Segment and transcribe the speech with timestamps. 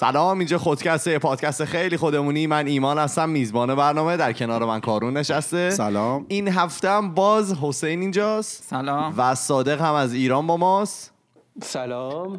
[0.00, 2.46] سلام اینجا خودکسته پادکست خیلی خودمونی.
[2.46, 4.16] من ایمان هستم میزبان برنامه.
[4.16, 5.70] در کنار من کارون نشسته.
[5.70, 6.24] سلام.
[6.28, 8.62] این هفته هم باز حسین اینجاست.
[8.62, 9.14] سلام.
[9.16, 11.17] و صادق هم از ایران با ماست.
[11.62, 12.36] سلام.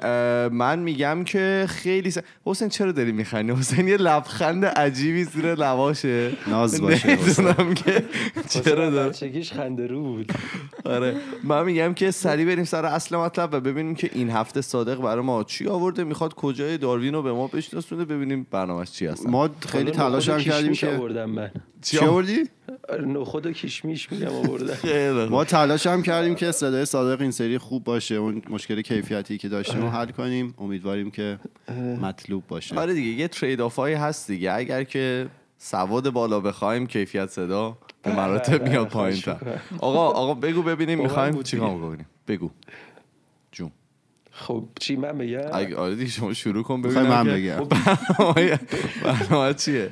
[0.52, 2.18] من میگم که خیلی س...
[2.46, 6.32] حسین چرا داری میخندی؟ حسین یه لبخند عجیبی زیر لباشه.
[6.48, 7.18] ناز باشه
[7.76, 8.04] که
[8.50, 9.10] چرا داره.
[9.10, 10.32] بچگیش خنده رو بود.
[10.86, 11.16] آره.
[11.44, 15.24] من میگم که سریع بریم سر اصل مطلب و ببینیم که این هفته صادق برای
[15.24, 19.28] ما چی آورده می‌خواد کجای داروین رو به ما بشناسونه ببینیم برنامهش چی هست.
[19.28, 21.52] ما خیلی تلاش هم کردیم که آوردم من.
[21.82, 22.44] چی آوردی؟
[22.90, 24.62] آره، نخود و کشمیش میگم خوب.
[25.30, 28.16] ما تلاش هم کردیم که صدای صادق این سری خوب باشه.
[28.16, 30.54] اون مشکل کیفیتی که داشتیم رو حل کنیم.
[30.58, 31.40] امیدواریم که
[32.02, 32.80] مطلوب باشه.
[32.80, 34.54] آره دیگه یه ترید آف هایی هست دیگه.
[34.54, 39.60] اگر که سواد بالا بخوایم کیفیت صدا به مراتب میاد پایین تر.
[39.80, 41.70] آقا آقا بگو ببینیم می‌خوایم چیکار.
[41.70, 42.50] کنیم بگو.
[43.52, 43.72] جون.
[44.32, 45.40] خب چی من بگم؟
[45.78, 47.64] آره دیگه شما شروع کن ببینم من بگم.
[49.04, 49.90] برنامه چیه؟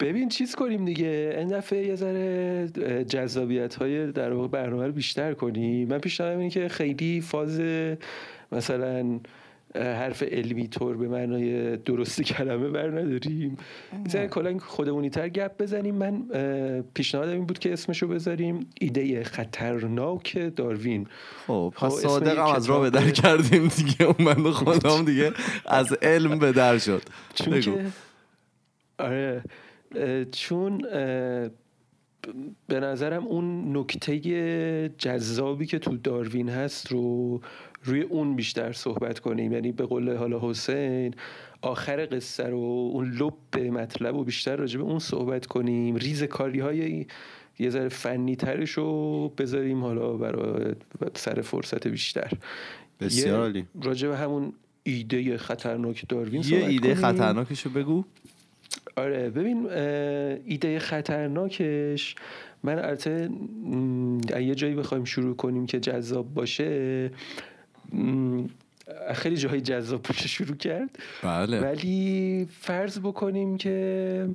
[0.00, 1.34] ببین چیز کنیم دیگه.
[1.38, 2.68] این دفعه یه ذره
[3.04, 5.88] جذابیت های در واقع برنامه رو بیشتر کنیم.
[5.88, 7.60] من پیشنهادم اینه که خیلی فاز
[8.52, 9.20] مثلا
[9.74, 13.56] حرف علمی طور به معنای درست کلمه بر نداریم
[14.06, 15.94] مثلا کلا خودمونی تر گپ بزنیم.
[15.94, 16.22] من
[16.94, 21.06] پیشنهادم این بود که اسمشو بذاریم ایده خطرناک داروین.
[21.46, 23.10] خب خب، پس صادق هم از راه به در.
[23.10, 24.02] کردیم دیگه.
[24.02, 25.32] اون بنده خودم دیگه.
[25.66, 27.02] از علم به در شد.
[27.34, 27.92] چون
[28.98, 29.42] آره.
[30.32, 30.78] چون
[32.66, 37.40] به نظرم اون نکته جذابی که تو داروین هست رو
[37.84, 39.52] روی اون بیشتر صحبت کنیم.
[39.52, 41.14] یعنی به قول حالا حسین
[41.62, 45.96] آخر قصه رو اون لب مطلب رو بیشتر راجع به اون صحبت کنیم.
[45.96, 47.06] ریز کاری های
[47.58, 50.74] یه ذره فنی ترش رو بذاریم حالا برای
[51.14, 52.32] سر فرصت بیشتر.
[53.00, 54.52] بسیار راجع به همون
[54.82, 56.94] ایده خطرناک داروین یه ایده کنیم.
[56.94, 58.04] خطرناکشو بگو.
[58.96, 59.70] آره ببین
[60.44, 62.14] ایده خطرناکش.
[62.62, 63.30] من البته
[64.40, 67.10] یه جایی بخوایم شروع کنیم که جذاب باشه.
[69.14, 70.98] خیلی جاهای جذاب باشه شروع کرد.
[71.22, 71.60] بله.
[71.60, 74.28] ولی فرض بکنیم که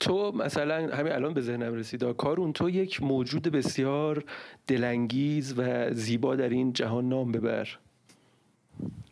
[0.00, 4.24] تو مثلا همین الان به ذهنم رسید کارون تو یک موجود بسیار
[4.66, 7.68] دلانگیز و زیبا در این جهان نام ببر.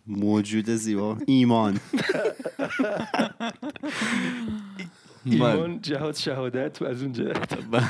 [0.06, 1.16] موجود زیبا.
[1.26, 1.80] ایمان.
[5.24, 7.80] ایمان جهاد شهادت و از اون جهت و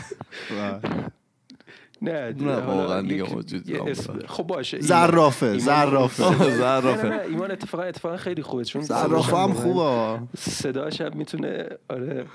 [2.03, 4.27] نه نه، واقعا دیگه موجود.
[4.27, 4.81] خب باشه.
[4.81, 6.45] زرافه زرافه.
[6.45, 7.25] نه، زرافه.
[7.29, 10.19] ایمان اتفاقا اتفاقا خیلی خوبه چون زرافه هم خوبه.
[10.39, 12.27] صداش هم می‌تونه آره.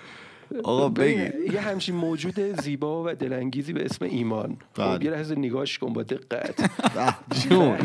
[0.63, 4.57] آقا ببین، بگی یه همچین موجود زیبا و دلانگیزی به اسم ایمان.
[4.75, 4.95] بله.
[4.95, 6.71] خب یه لحظه نگاش کن با دقت.
[7.49, 7.77] جون.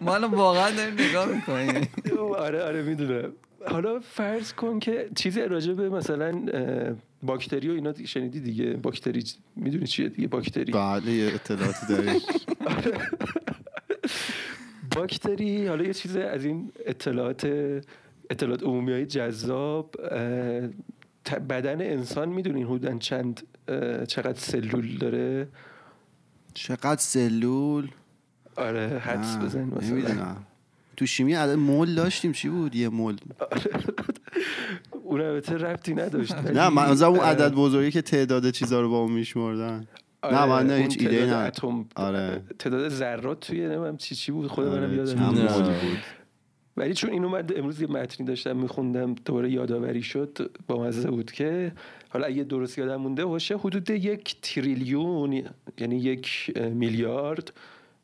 [0.00, 1.88] ما الان واقعا داریم نگاه می‌کنیم.
[2.38, 3.32] آره آره می‌دونم.
[3.66, 6.42] حالا فرض کن که چیزی راجع به مثلا
[7.22, 9.24] باکتری و اینا شنیدی دیگه؟ باکتری
[9.56, 10.72] می‌دونی چیه دیگه؟ باکتری.
[10.72, 12.20] بله یه اطلاعاتی داریم.
[14.96, 17.46] باکتری حالا یه چیز از این اطلاعات
[18.30, 19.94] اطلاعات عمومی های جذاب
[21.30, 23.42] بدن انسان می‌دونین حدودا چند
[24.08, 25.48] چقدر سلول داره؟
[26.54, 27.88] چقدر سلول؟
[28.56, 30.36] آره حدس بزن مثلا.
[30.96, 33.16] تو شیمی عدد مول داشتیم چی بود یه مول؟
[35.04, 38.98] اون البته ربطی نداشت نه من از اون عدد بزرگی که تعداد چیزا رو با
[38.98, 39.86] اون میشمردن.
[40.22, 41.36] آره، نه، من نه، هیچ تعداد نه.
[41.36, 42.42] اتم آره.
[42.58, 45.72] تعداد ذرات توی نمی‌دونم چی چی بود؟ خود منم آره، یادم چند
[46.76, 51.32] ولی چون اینو من امروز یه متنی داشتم میخوندم دوباره یادآوری شد با مزه بود
[51.32, 51.72] که
[52.08, 55.42] حالا اگه درست یادم مونده باشه حدود یک تریلیون
[55.78, 57.52] یعنی یک میلیارد.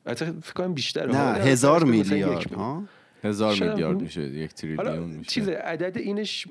[0.06, 1.06] البته فکر کنم بیشتر.
[1.06, 2.82] نه هزار میلیارد ها؟
[3.24, 5.30] هزار میلیارد میشه یک تریلیون میشه.
[5.30, 6.48] چیز عدد اینش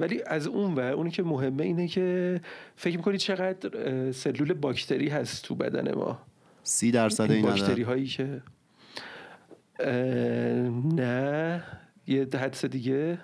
[0.00, 2.40] ولی از اون ور اونی که مهمه اینه که
[2.76, 6.18] فکر می‌کنی چقدر سلول باکتری هست تو بدن ما؟
[6.62, 8.42] سی درصد این این باکتری هایی که
[10.94, 11.64] نه
[12.06, 13.18] یه حدس دیگه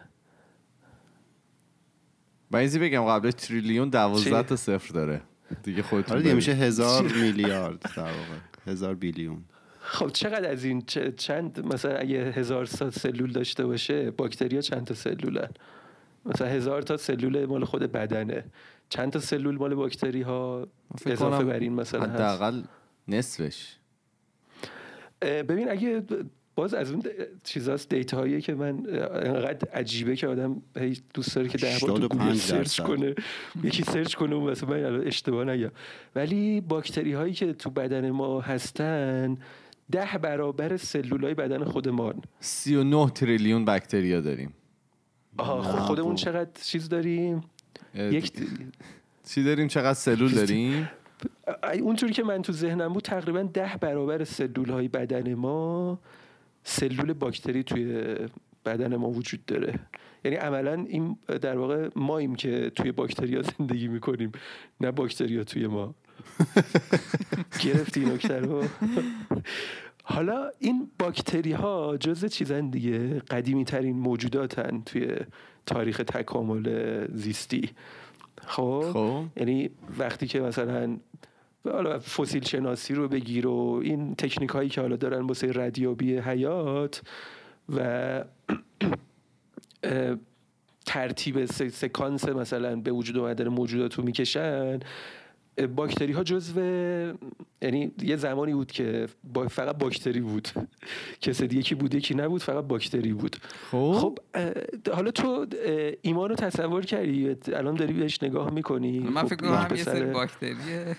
[2.51, 5.23] من ایزی بگم قبل تریلیون دوازده؟ تا صفر داره.
[5.63, 6.35] دیگه خودتون آره دیگه.
[6.35, 8.39] میشه هزار میلیارد در واقع.
[8.67, 9.45] هزار بیلیون.
[9.81, 10.83] خب چقدر از این
[11.17, 15.51] چند مثلا اگه هزار تا سلول داشته باشه باکتریا چند تا سلولن؟
[16.25, 18.45] مثلا هزار تا سلول مال خود بدنه.
[18.89, 20.67] چند تا سلول مال باکتری ها
[21.07, 22.63] اضافه بر این مثلا هست؟ حداقل
[23.09, 23.77] نصفش.
[25.23, 26.05] ببین اگه
[26.57, 27.03] باز از اون
[27.45, 31.87] چیزاست data هایی که من انقدر عجیبه که آدم هی دوست داره که بار تو
[31.87, 32.81] 85 Google search.
[32.81, 33.15] کنه
[33.65, 35.71] یکی search کنه اون مثلا من اشتباه نگم.
[36.15, 39.37] ولی باکتری هایی که تو بدن ما هستن
[39.91, 44.53] ده برابر سلولای بدن خودمان 39 تریلیون بکتریا داریم.
[45.39, 46.23] آها خب خودمون خب.
[46.23, 47.41] چقدر چیز داریم؟
[47.95, 48.33] یک
[49.29, 50.89] چی داریم؟ چقدر سلول داریم؟
[51.81, 55.99] اونجوری که من تو ذهنم بود تقریبا ده برابر سلول های بدن ما
[56.69, 58.17] سلول باکتری توی
[58.65, 59.79] بدن ما وجود داره.
[60.25, 64.33] یعنی عملا این در واقع ماییم که توی باکتریا زندگی می‌کنیم
[64.81, 65.95] نه باکتریا توی ما.
[67.65, 68.65] گرفتی نکته رو؟
[70.05, 75.17] حالا این باکتری ها جز چیزن دیگه؟ قدیمی ترین موجوداتن توی
[75.67, 77.71] تاریخ تکامل زیستی.
[78.47, 79.25] خب؟ خب.
[79.37, 80.99] یعنی وقتی که مثلا
[81.73, 87.03] حالا فسیل شناسی رو بگیر و این تکنیک هایی که حالا دارن واسه ردیابی حیات
[87.77, 88.25] و
[90.87, 94.79] ترتیب سکانس مثلا به وجود اومدن موجودات رو می‌کشن.
[95.77, 96.61] باکتری ها جزو
[97.63, 100.49] یعنی یه زمانی بود که با فقط باکتری بود.
[101.21, 103.37] کسی دیگه کی بود یکی نبود فقط باکتری بود.
[103.71, 104.19] خب؟ خب
[104.93, 105.47] حالا تو
[106.03, 109.85] ایمان رو تصور کردی؟ الان داری بهش نگاه می‌کنی؟ من فکر خب، کنم این یه
[109.85, 110.97] سری باکتریه.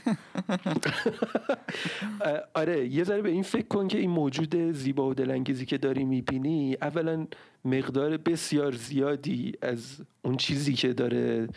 [2.54, 6.06] آره یه ذره به این فکر کن که این موجود زیبا و دلانگیزی که داری
[6.06, 7.28] می‌بینی اولا
[7.68, 11.48] مقدار بسیار زیادی از اون چیزی که داره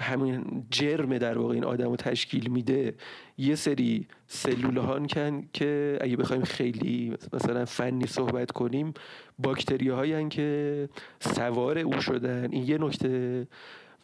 [0.00, 2.94] همین جرم در واقع این آدم رو تشکیل میده
[3.38, 5.06] یه سری سلول هان
[5.52, 8.94] که اگه بخوایم خیلی مثلا فنی صحبت کنیم
[9.38, 10.88] باکتری هایی که
[11.20, 13.46] سوار او شدن این یه نکته.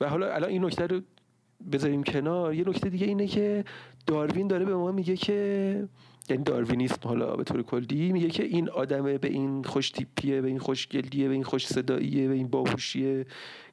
[0.01, 1.01] و حالا الان این نکته رو
[1.73, 2.55] بذاریم کنار.
[2.55, 3.64] یه نکته دیگه اینه که
[4.06, 5.88] داروین داره به ما میگه که
[6.31, 10.49] یعنی داروینیسم حالا به طور کلی میگه که این آدمه به این خوش تیپیه به
[10.49, 13.26] این خوشگلیه به این خوش صداییه به این باهوشیه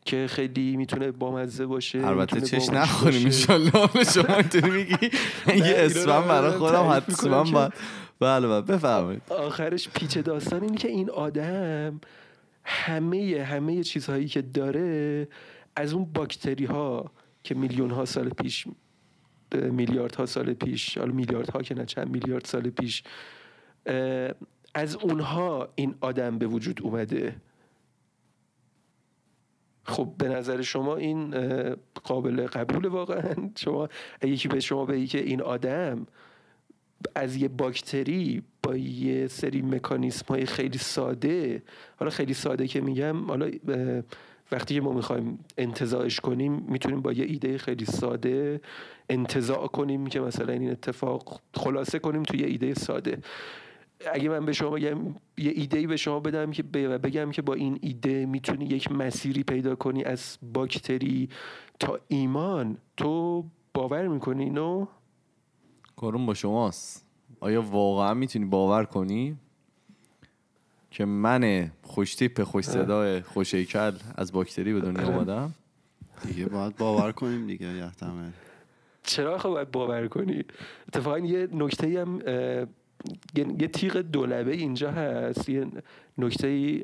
[0.05, 3.25] که خیلی می‌تونه بامزه باشه البته چش نخوریم.
[3.25, 5.09] انشالله به شما اینطوری میگی.
[5.67, 7.73] یه اسمم برای خودم حتما باید.
[8.19, 9.21] بله بله بفرمایید.
[9.29, 12.01] آخرش پیچ داستان اینه که این آدم
[12.63, 15.27] همه همه چیزهایی که داره
[15.75, 17.11] از اون باکتری ها
[17.43, 18.67] که میلیون ها سال پیش
[19.53, 23.03] میلیارد ها سال پیش حالا میلیارد ها که نه چند میلیارد سال پیش
[24.75, 27.35] از اونها این آدم به وجود اومده.
[29.83, 31.35] خب به نظر شما این
[32.03, 33.89] قابل قبول واقعا؟ شما
[34.21, 36.07] یکی به شما بگی که این آدم
[37.15, 41.63] از یه باکتری با یه سری مکانیسم های خیلی ساده
[41.97, 43.51] حالا خیلی ساده که میگم حالا
[44.51, 48.61] وقتی که ما می‌خوایم انتزاعش کنیم می‌تونیم با یه ایده خیلی ساده
[49.09, 53.17] انتزاع کنیم که مثلا این اتفاق خلاصه کنیم توی یه ایده ساده.
[54.13, 54.97] اگه من به شما بگم
[55.37, 59.75] یه ایده به شما بدم که بگم که با این ایده می‌تونی یک مسیری پیدا
[59.75, 61.29] کنی از باکتری
[61.79, 63.43] تا ایمان تو
[63.73, 64.87] باور می‌کنی نو؟
[65.95, 67.05] کارون با شماست.
[67.39, 69.37] آیا واقعا می‌تونی باور کنی؟
[70.93, 75.53] که من خوش تیپ خوش صدای خوش هیکل از باکتری به دنیا آمدم
[76.27, 78.29] دیگه باید باور کنیم دیگه یحتمل
[79.03, 80.43] چرا خب باید باور کنی؟
[80.87, 82.21] اتفاقا یه نکته هم
[83.35, 85.49] یه تیغ دولبه اینجا هست.
[85.49, 85.67] یه
[86.17, 86.83] نکته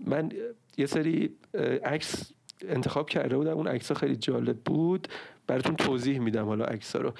[0.00, 0.32] من
[0.76, 1.30] یه سری
[1.84, 2.32] عکس
[2.68, 3.52] انتخاب کرده بودم.
[3.52, 5.08] اون عکس خیلی جالب بود.
[5.46, 7.12] براتون توضیح میدم حالا عکس رو.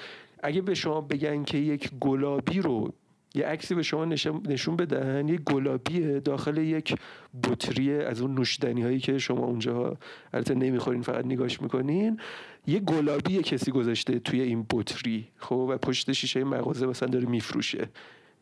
[0.43, 2.93] اگه به شما بگن که یک گلابی رو
[3.35, 4.05] یه عکسی به شما
[4.45, 6.95] نشون بدن یه گلابی داخل یک
[7.43, 9.97] بطری از اون نوشیدنی هایی که شما اونجا
[10.33, 12.19] البته نمی‌خورین فقط نگاش می‌کنین.
[12.67, 17.89] یه گلابی کسی گذاشته توی این بطری خب؟ و پشت شیشه مغازه مثلا داره میفروشه.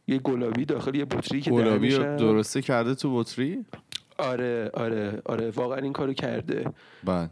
[0.07, 3.65] یه گلابی داخل یه بطری که گلابی درسته کرده تو بطری؟
[4.17, 5.49] آره آره آره.
[5.49, 6.63] واقعا این کارو کرده.
[7.07, 7.29] اه،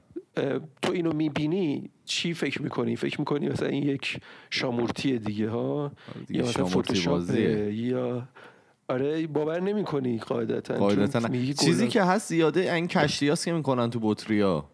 [0.81, 4.19] تو اینو می‌بینی چی فکر می‌کنی؟ فکر می‌کنی مثلا این یک
[4.49, 5.91] شامورتی دیگه ها؟
[6.27, 6.65] دیگه یا مثلا
[7.11, 7.73] بازیه.
[7.73, 8.27] یا
[8.87, 13.99] آره باور نمی‌کنی قاعدتا قاعدتا چیزی که هست زیاده این کشتی هست که می‌کنن تو
[13.99, 14.69] بطری ها.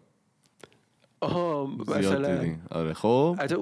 [1.20, 3.36] آها مثلا آره خب.
[3.40, 3.56] حتی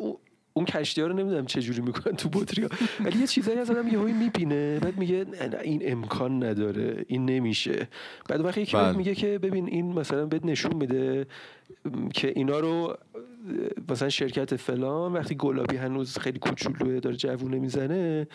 [0.56, 2.68] اون کشتی ها رو نمی‌دونم چه جوری می‌کنن تو بطری ها.
[3.00, 4.78] ولی یه چیزایی از آدم یهویی می‌بینه.
[4.78, 5.26] بعد میگه
[5.62, 7.04] این امکان نداره.
[7.08, 7.88] این نمیشه.
[8.28, 8.96] بعد وقتی یکی بله.
[8.96, 11.26] میگه که ببین این مثلا بهت نشون میده
[12.14, 12.96] که اینا رو
[13.90, 18.26] مثلا شرکت فلان وقتی گلابی هنوز خیلی کوچولوه داره جوونه می‌زنه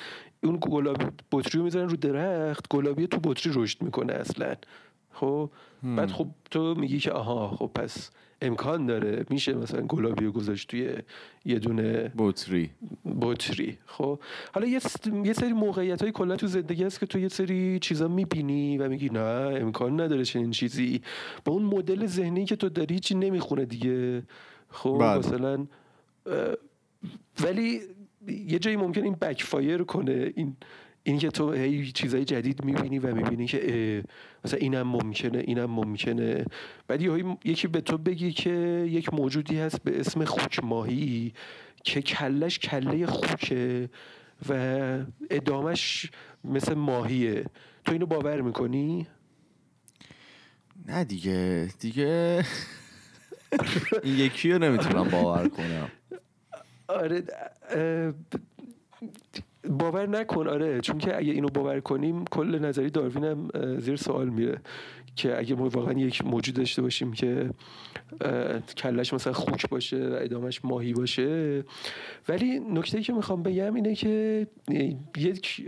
[0.44, 2.66] اون گلابی بطری رو می‌زنن رو درخت.
[2.70, 4.56] گلابی تو بطری رشد می‌کنه اصلا.
[5.12, 5.50] خب؟
[5.84, 8.12] بعد خب تو میگی که آها خب پس
[8.42, 9.26] امکان داره.
[9.30, 10.94] میشه مثلا گلابی رو گذاشت توی
[11.46, 12.70] یه دونه بطری.
[13.22, 13.78] بطری.
[13.86, 14.20] خب
[14.54, 17.80] حالا یه, س- یه سری موقعیت های کلا تو زندگی هست که تو یه سری
[17.80, 19.20] چیزا می‌بینی و میگی نه
[19.62, 21.02] امکان نداره چنین چیزی.
[21.46, 24.24] با اون مدل ذهنی که تو داری هیچی نمی‌خونه دیگه.
[24.70, 25.18] خب بله.
[25.18, 25.66] مثلا
[27.44, 27.82] ولی
[28.28, 30.32] یه جایی ممکن این بکفایر کنه.
[30.36, 30.56] این
[31.04, 34.04] این که تو هی چیزای جدید می‌بینی و می‌بینی که
[34.46, 36.46] مثلا اینم ممکنه اینم ممکنه.
[36.88, 37.02] بعد
[37.46, 38.50] یکی به تو بگی که
[38.90, 41.34] یک موجودی هست به اسم خوک ماهی
[41.84, 43.90] که کلش کله خوکه
[44.50, 44.54] و
[45.30, 46.12] ادامش
[46.44, 47.46] مثل ماهیه.
[47.86, 49.08] تو اینو باور می‌کنی؟
[50.88, 52.46] نه دیگه دیگه
[54.04, 55.92] این یکی رو نمی‌تونم باور کنم.
[56.88, 57.24] آره
[59.70, 63.50] باور نکن آره چون که اگه اینو باور کنیم کل نظری داروین هم
[63.80, 64.62] زیر سوال میره
[65.16, 67.50] که اگه ما واقعا یک موجود داشته باشیم که
[68.78, 71.64] کلش مثلا خوک باشه و ادامش ماهی باشه.
[72.30, 74.48] ولی نکته که می‌خوام بگم اینه که
[75.18, 75.66] یک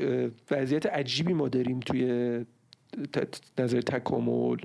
[0.52, 2.06] وضعیت عجیبی ما داریم توی
[3.58, 4.58] نظر تکامل.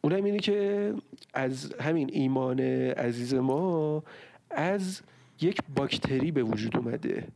[0.00, 0.92] اونم اینه که
[1.34, 4.02] از همین ایمان عزیز ما
[4.50, 5.00] از
[5.40, 7.28] یک باکتری به وجود اومده.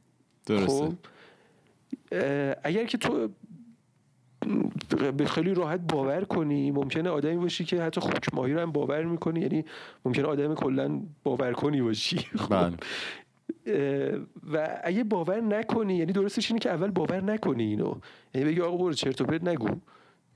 [0.47, 0.67] درسته.
[0.67, 0.93] خب؟
[2.65, 3.29] اگر که تو
[5.17, 9.05] به خیلی راحت باور کنی ممکنه آدمی باشی که حتی خوک ماهی رو هم باور
[9.05, 9.41] می‌کنی.
[9.41, 9.65] یعنی
[10.05, 12.19] ممکنه آدم کلا باور کنی باشی.
[12.43, 12.49] خب.
[12.49, 12.77] بله.
[14.53, 17.95] و اگه باور نکنی یعنی درستش اینه که اول باور نکنی اینو.
[18.35, 19.69] یعنی بگی آقا برو چرت و پرت نگو.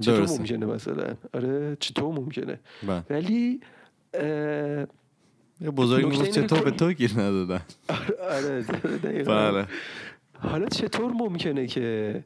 [0.01, 0.39] چطور درسته.
[0.39, 3.05] ممکنه مثلا؟ آره چطور ممکنه؟ بله.
[3.11, 3.61] ولی
[5.61, 7.61] یه بزرگ می‌گفت چطور به تو گیر ندادن.
[8.37, 8.63] آره
[9.05, 9.65] دقیقاً.
[10.41, 12.23] حالا چطور ممکنه که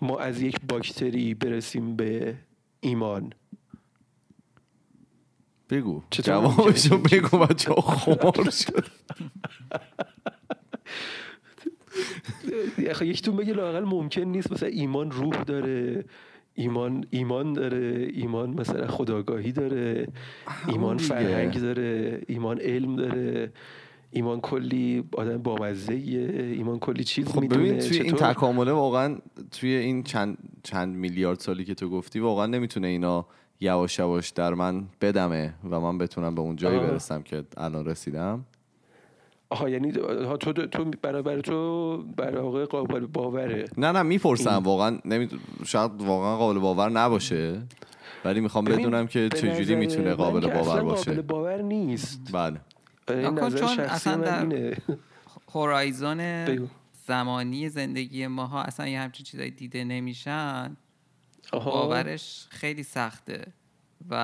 [0.00, 2.34] ما از یک باکتری برسیم به
[2.80, 3.32] ایمان
[5.70, 8.86] بگو چطور جوابشو؟ بگو بچه خمار شد
[12.78, 16.04] یکیتون بگه لاقل ممکن نیست مثلا ایمان روح داره
[16.54, 20.08] ایمان ایمان داره ایمان مثلا خداگاهی داره
[20.68, 20.98] ایمان.
[20.98, 23.52] فرهنگ داره ایمان علم داره
[24.10, 29.16] ایمان کلی آدم بامزه ایمان کلی چیز خب می‌دونه ببین توی این چطور؟ تکامله واقعا
[29.50, 33.26] توی این چند چند میلیارد سالی که تو گفتی واقعا نمی‌تونه اینا
[33.60, 36.86] یواش یواش در من بدمه و من بتونم به اون جایی آه.
[36.86, 38.44] برسم که الان رسیدم.
[39.50, 43.64] آها یعنی آها، تو تو برای برای تو برای واقع قابل باوره.
[43.78, 45.28] نه نه می‌پرسم این- واقعا نمی...
[45.64, 47.62] شاید واقعا قابل باور نباشه
[48.24, 51.10] ولی می‌خوام بدونم که چجوری می‌تونه قابل باور باشه.
[51.10, 52.20] قابل باور نیست.
[52.32, 52.46] بله.
[52.46, 52.60] این
[53.14, 54.76] نظر چون اصلا در- اینه
[55.54, 56.66] هورایزون بگو.
[57.06, 60.76] زمانی زندگی ماها اصلا یه همچین چیزایی دیده نمیشن
[61.52, 61.70] آها.
[61.70, 63.52] باورش خیلی سخته
[64.10, 64.14] و.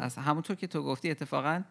[0.00, 1.62] از همونطور که تو گفتی اتفاقا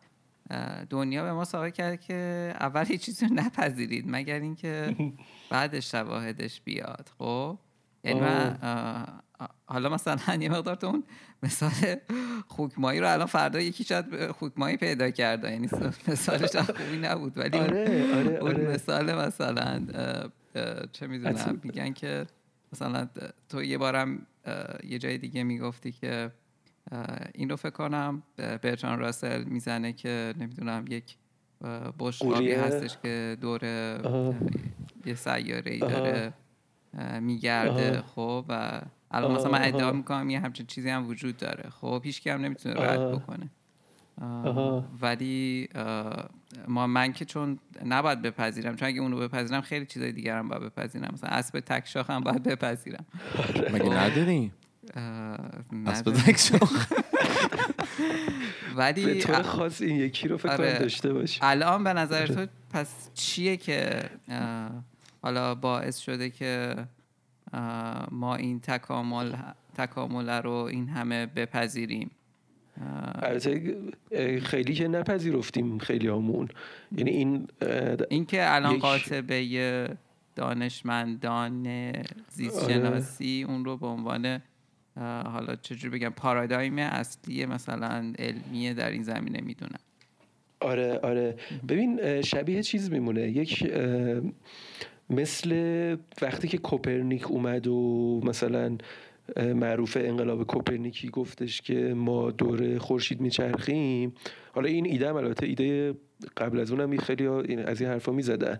[0.89, 4.95] دنیا به ما ثابت کرده که اول هیچ چیزی رو نپذیرید مگر اینکه
[5.51, 7.57] بعدش شواهدش بیاد خب
[8.03, 8.57] یعنی من
[9.65, 11.03] حالا مثلا یه مقدار تو اون
[11.43, 11.95] مثال
[12.47, 15.69] خوکمایی رو الان فردا یکی شاید خوکمایی پیدا کرده یعنی
[16.07, 19.81] مثالش خوبی نبود ولی اون- آره آره اون آره مثال مثلا
[20.91, 22.25] چه می‌دونم میگن که
[22.73, 23.07] مثلا
[23.49, 24.25] تو یه بارم
[24.83, 26.31] یه جای دیگه می‌گفتی که
[27.35, 31.17] این رو فکر کنم برتران راسل می‌زنه که نمی‌دونم یک
[31.99, 33.59] بشقابی؟ هستش که دور.
[34.05, 34.35] اه،
[35.05, 35.79] یه سیاره ای.
[35.79, 36.33] داره
[37.19, 38.01] میگرده.
[38.01, 38.81] خب و
[39.13, 39.63] الان مثلا من.
[39.63, 43.11] ادعا می‌کنم یه همچین چیزی هم وجود داره خب هیچ هم نمی‌تونه رد.
[43.11, 43.49] بکنه
[44.21, 44.85] آها.
[45.01, 46.29] ولی اه،
[46.67, 50.61] ما من که چون نباید بپذیرم چون اگه اونو بپذیرم خیلی چیزای دیگر هم باید
[50.61, 53.05] بپذیرم مثلا اسب تک شاخ هم باید بپذیرم
[53.73, 54.53] مگه نداریم
[54.95, 55.03] اه،
[55.85, 56.17] اسب نداره.
[56.23, 56.87] تک شاخ.
[58.75, 60.79] به ولی طور خاص این یکی رو فکر آره.
[60.79, 64.03] داشته باشی الان به نظر تو پس چیه که
[65.21, 66.75] حالا باعث شده که
[68.11, 69.31] ما این تکامل
[69.77, 72.11] تکامل رو این همه بپذیریم.
[73.21, 73.73] البته
[74.43, 76.47] خیلی که نپذیرفتیم خیلی همون
[76.97, 77.47] یعنی این
[78.09, 79.97] این که الان یک- قاطبه
[80.35, 81.67] دانشمندان
[82.29, 82.73] زیست آره.
[82.73, 84.41] شناسی اون رو به عنوان
[85.25, 89.79] حالا چجوری بگم پارادایم اصلی مثلا علمیه در این زمینه می‌دونن
[90.59, 91.35] آره آره.
[91.67, 93.21] ببین شبیه چیز میمونه.
[93.21, 93.71] یک
[95.15, 95.51] مثل
[96.21, 98.77] وقتی که کوپرنیک اومد و مثلا
[99.37, 104.13] معروف انقلاب کوپرنیکی گفتش که ما دور خورشید میچرخیم.
[104.51, 105.93] حالا این ایده هم البته ایده
[106.37, 107.27] قبل از اونم خیلی
[107.65, 108.59] از این حرفا می‌زدن.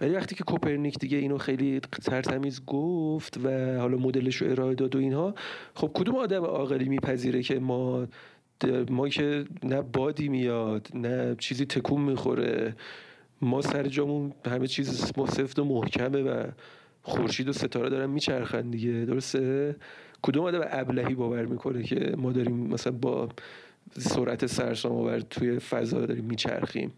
[0.00, 4.96] ولی وقتی که کوپرنیک دیگه اینو خیلی ترتمیز گفت و حالا مدلش رو ارائه داد
[4.96, 5.34] و اینها
[5.74, 8.06] خب کدوم آدم عاقلی میپذیره که ما
[8.90, 12.74] ما که نه بادی میاد نه چیزی تکون می‌خوره؟
[13.42, 16.46] ما سر جامون همه چیز ما سفت و محکمه و
[17.02, 19.04] خورشید و ستاره دارن میچرخن دیگه.
[19.04, 19.76] درسته؟
[20.22, 23.28] کدوم آدم ابلهی باور می‌کنه که ما داریم مثلا با
[23.98, 26.92] سرعت سرسام آور توی فضا داریم میچرخیم؟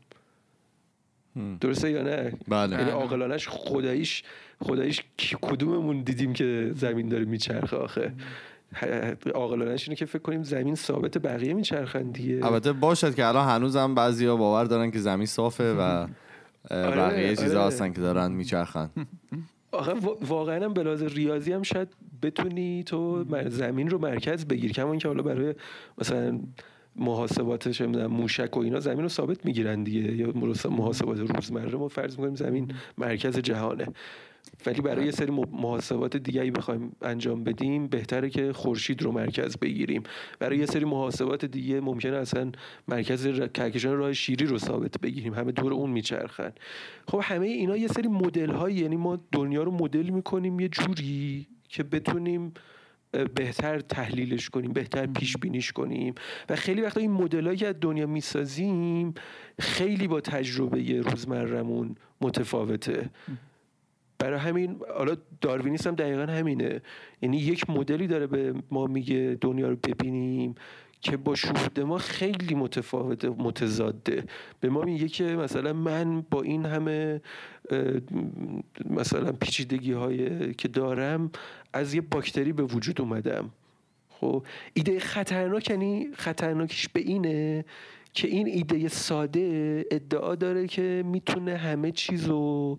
[1.61, 2.77] درسته یا نه؟ بله.
[2.77, 4.23] یعنی عاقلانش خداییش
[4.63, 5.03] خداییش
[5.43, 8.13] کدوممون دیدیم که زمین داره میچرخه آخه؟
[9.35, 12.47] عاقلانش اینه که فکر کنیم زمین ثابت بقیه میچرخن دیگه.
[12.47, 16.07] البته باشد که الان هنوزم بعضیا باور دارن که زمین صافه و
[16.71, 17.67] آره، بقیه چیزا آره.
[17.67, 18.91] هستن که دارن میچرخن.
[19.73, 21.89] آخه وا- واقعا هم به لحاظ ریاضی هم شاید
[22.23, 25.55] بتونی تو زمین رو مرکز بگیر کما که حالا برای
[25.99, 26.41] مثلا
[26.97, 30.13] محاسبات چه می‌دونم موشک و اینا زمین رو ثابت می‌گیرن دیگه.
[30.17, 30.33] یا
[30.71, 33.87] محاسبات روزمره ما فرض می‌کنیم زمین مرکز جهانه.
[34.67, 39.13] ولی برای یه سری م- محاسبات دیگه ای بخوایم انجام بدیم بهتره که خورشید رو
[39.13, 40.03] مرکز بگیریم.
[40.39, 42.53] برای یه سری محاسبات دیگه ممکنه اصلا
[42.89, 45.35] مرکز ر- کهکشان راه شیری رو ثابت بگیریم.
[45.35, 46.53] همه دور اون میچرخن.
[47.09, 51.47] خب همه اینا یه سری مدل هایی یعنی ما دنیا رو مدل می‌کنیم یه جوری
[51.69, 52.53] که بتونیم
[53.35, 56.15] بهتر تحلیلش کنیم بهتر پیش بینیش کنیم.
[56.49, 59.15] و خیلی وقتا این مدلایی که از دنیا می‌سازیم
[59.59, 63.11] خیلی با تجربه روزمرمون متفاوته.
[64.21, 66.81] برای همین حالا داروینیسم هم دقیقا همینه.
[67.23, 70.55] یعنی یک مدلی داره به ما میگه دنیا رو ببینیم
[71.01, 74.25] که با شهود ما خیلی متفاوته متضاده.
[74.61, 77.21] به ما میگه که مثلا من با این همه
[78.91, 81.31] مثلا پیچیدگی های که دارم
[81.73, 83.51] از یه باکتری به وجود اومدم.
[84.09, 87.65] خب ایده خطرناک یعنی خطرناکش به اینه
[88.15, 92.79] که این ایده ساده ادعا داره که می‌تونه همه چیز رو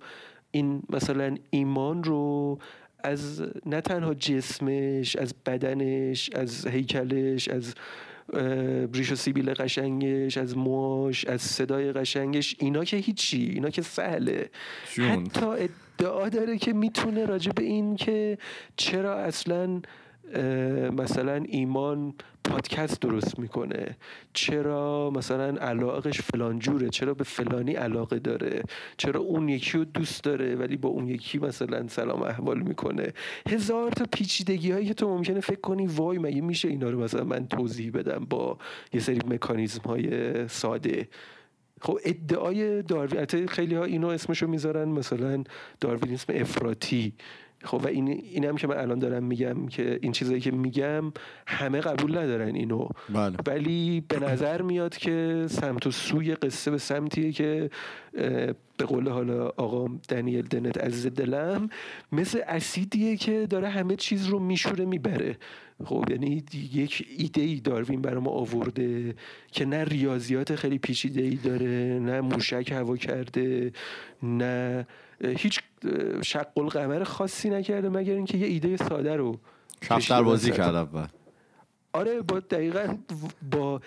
[0.51, 2.60] این مثلا ایمان رو
[3.03, 7.75] از نه تنها جسمش از بدنش از هیکلش از
[8.94, 14.50] ریش و سیبیل قشنگش از موش از صدای قشنگش اینا که هیچی اینا که سهله
[14.94, 15.05] جون.
[15.05, 15.46] حتی
[16.00, 18.37] ادعا داره که می‌تونه راجع به این که
[18.75, 19.81] چرا اصلا
[20.98, 22.13] مثلا ایمان
[22.44, 23.98] پادکست درست می‌کنه.
[24.33, 28.63] چرا مثلا علاقش فلان جوره؟ چرا به فلانی علاقه داره؟
[28.98, 33.13] چرا اون یکی رو دوست داره ولی با اون یکی مثلا سلام احوال می‌کنه؟
[33.50, 37.24] هزار تا پیچیدگی هایی که تو ممکنه فکر کنی وای مگه میشه اینا رو مثلا
[37.24, 38.57] من توضیح بدم با
[38.94, 41.07] یه سری مکانیزم های ساده؟
[41.81, 45.44] خب ادعای داروین خیلی ها اینو اسمشو می‌ذارن مثلا
[45.79, 47.13] داروینیسم افراطی.
[47.63, 51.11] خب و این اینم که من الان دارم میگم که این چیزایی که میگم
[51.47, 52.87] همه قبول ندارن اینو.
[53.13, 53.37] بله.
[53.47, 57.69] ولی به نظر میاد که سمت و سوی قصه به سمتیه که
[58.77, 61.69] به قول حالا آقا دنیل دنت عزیز دلم
[62.11, 65.37] مثل اسیدیه که داره همه چیز رو میشوره می‌بره.
[65.85, 66.43] خب یعنی
[66.74, 69.15] یک ایده ای داروین برای ما آورده
[69.51, 73.71] که نه ریاضیات خیلی پیچیده ای داره نه موشک هوا کرده
[74.24, 74.87] نه
[75.24, 75.60] هیچ
[76.24, 79.40] شق القمر خاصی نکرده مگر اینکه یه ایده ساده رو
[79.81, 80.51] کفتر بازی.
[80.51, 81.07] کرد اول
[81.94, 82.98] آره با دقیقا
[83.51, 83.81] با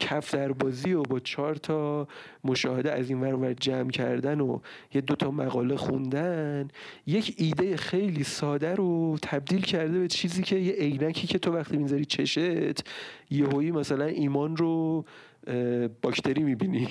[0.00, 2.08] کفتر بازی و با چهار تا
[2.44, 4.58] مشاهده از این ور جمع کردن و
[4.94, 6.68] یه دوتا مقاله خوندن
[7.06, 11.76] یک ایده خیلی ساده رو تبدیل کرده به چیزی که یه عینکی که تو وقتی
[11.76, 12.84] می‌ذاری چشت
[13.30, 15.04] یهویی مثلا ایمان رو
[16.02, 16.88] باکتری می‌بینی.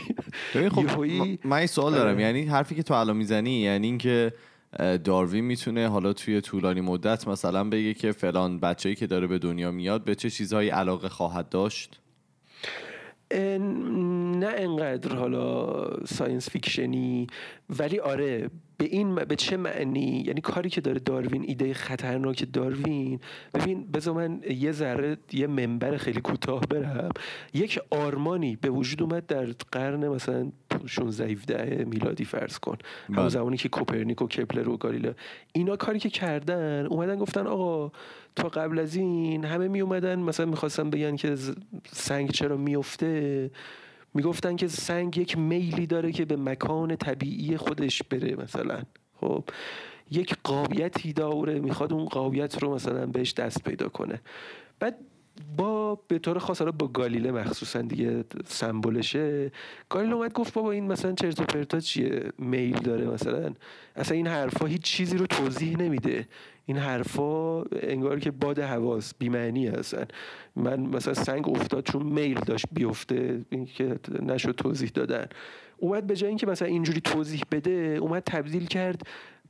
[0.56, 2.14] ببین خب یهویی- من این سوال دارم.
[2.14, 2.22] آره.
[2.24, 4.34] یعنی حرفی که تو الان می‌زنی یعنی اینکه
[5.04, 9.72] داروین می‌تونه حالا توی طولانی مدت مثلا بگه که فلان بچه‌ای که داره به دنیا
[9.72, 12.00] میاد به چه چیزهایی علاقه خواهد داشت؟
[13.32, 17.28] نه انقدر حالا science fiction ی
[17.70, 23.20] ولی آره به این به چه معنی؟ یعنی کاری که داره داروین ایده خطرناک داروین.
[23.54, 27.10] ببین بذار من یه ذره یه منبر خیلی کوتاه برم.
[27.54, 30.52] یک آرمانی به وجود اومد در قرن مثلا
[30.86, 32.78] 16 17 میلادی فرض کن.
[33.08, 33.30] همون بله.
[33.30, 35.16] زمانی که کوپرنیک و کپلر و گالیله
[35.54, 37.92] اینا کاری که کردن اومدن گفتن آقا
[38.40, 41.36] تا قبل از این همه می اومدن مثلا می‌خواستن بگن که
[41.92, 43.52] سنگ چرا میفته
[44.14, 48.82] می‌گفتن که سنگ یک میلی داره که به مکان طبیعی خودش بره مثلا.
[49.22, 49.44] خب
[50.12, 54.22] یک قابیتی داره می‌خواد اون قابیت رو مثلا بهش دست پیدا کنه.
[54.80, 54.98] بعد
[55.58, 59.52] با به طور خاص حالا با گالیله مخصوصا دیگه سمبولشه
[59.90, 63.54] گالیله اومد گفت بابا این مثلا چرت و پرتا چیه؟ میل داره مثلا.
[63.96, 66.28] اصلا این حرفا هیچ چیزی رو توضیح نمیده.
[66.66, 70.06] این حرفا انگار که باد حواس بیمعنی هستن.
[70.56, 75.26] من مثلا سنگ افتاد چون میل داشت بیفته این که نشد توضیح دادن.
[75.80, 79.02] اومد به جای اینکه مثلا اینجوری توضیح بده اومد تبدیل کرد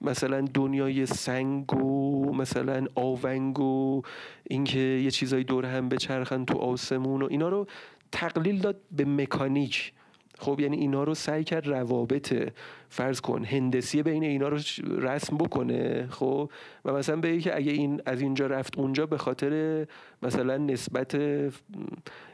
[0.01, 4.01] مثلا دنیای سنگ و مثلا آونگ و
[4.49, 7.67] اینکه یه چیزایی دور هم بچرخن تو آسمون و اینا رو
[8.11, 9.93] تقلیل داد به مکانیک.
[10.39, 12.51] خب یعنی اینا رو سعی کرد روابط
[12.89, 14.57] فرض کن هندسی بین اینا رو
[14.97, 16.07] رسم بکنه.
[16.11, 16.51] خب
[16.85, 19.85] و مثلا بگه که اگه این از اینجا رفت اونجا به خاطر
[20.23, 21.15] مثلا نسبت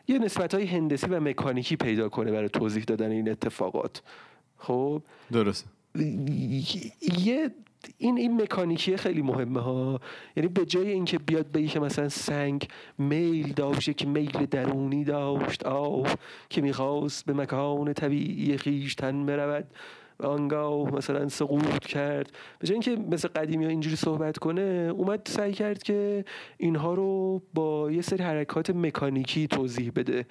[0.08, 4.02] یه نسبت های هندسی و مکانیکی پیدا کنه برای توضیح دادن این اتفاقات.
[4.58, 5.65] خب؟ درسته.
[7.18, 7.52] یه
[7.98, 10.00] این این مکانیکی خیلی مهمه ها.
[10.36, 15.63] یعنی به جای اینکه بیاد به که مثلا سنگ میل داشت که میل درونی داشت
[15.63, 16.15] آه
[16.50, 19.68] که می‌خواست به مکان طبیعی خیشتن برود.
[20.19, 22.32] و آنگاه مثلا سقوط کرد.
[22.60, 26.25] به اینکه مثل قدیمی ها اینجوری صحبت کنه اومد سعی کرد که
[26.58, 30.25] اینها رو با یه سری حرکات مکانیکی توضیح بده.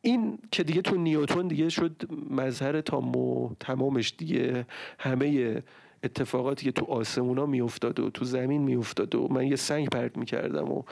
[0.00, 4.66] این که دیگه تو نیوتون دیگه شد مظهر تام و تمامش دیگه.
[4.98, 5.62] همه
[6.04, 10.70] اتفاقاتی که تو آسمونا میافتاد و تو زمین میافتاد و من یه سنگ پرت می‌کردم
[10.70, 10.82] و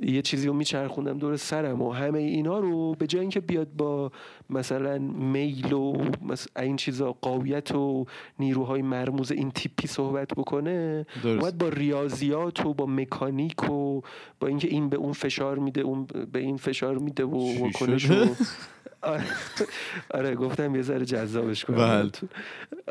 [0.00, 4.12] یه چیزی رو میچرخوندم دور سرم و همه اینا رو به جای اینکه بیاد با
[4.50, 6.10] مثلا میل و
[6.56, 8.06] این چیزا قاویت و
[8.38, 11.06] نیروهای مرموز این تیپی صحبت بکنه
[11.40, 14.00] باید با ریاضیات و با مکانیک و
[14.40, 18.10] با اینکه این به اون فشار میده اون به این فشار میده و واکنش
[20.10, 20.34] آره.
[20.34, 21.76] گفتم یه ذره جذابش کنم.
[21.76, 22.10] بله.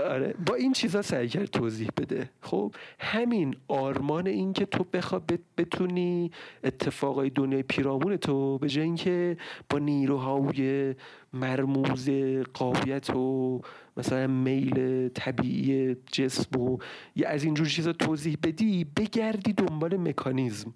[0.05, 0.35] آره.
[0.45, 2.29] با این چیزا سعی کرد توضیح بده.
[2.41, 5.21] خب همین آرمان این که تو بخوا
[5.57, 6.31] بتونی
[6.63, 9.37] اتفاقای دنیای پیرامون تو به جای اینکه
[9.69, 10.95] با نیروهای
[11.33, 12.09] مرموز
[12.53, 13.61] قابیت و
[13.97, 16.77] مثلا میل طبیعی جسم و
[17.15, 20.73] یه از اینجور چیزا توضیح بدی بگردی دنبال مکانیزم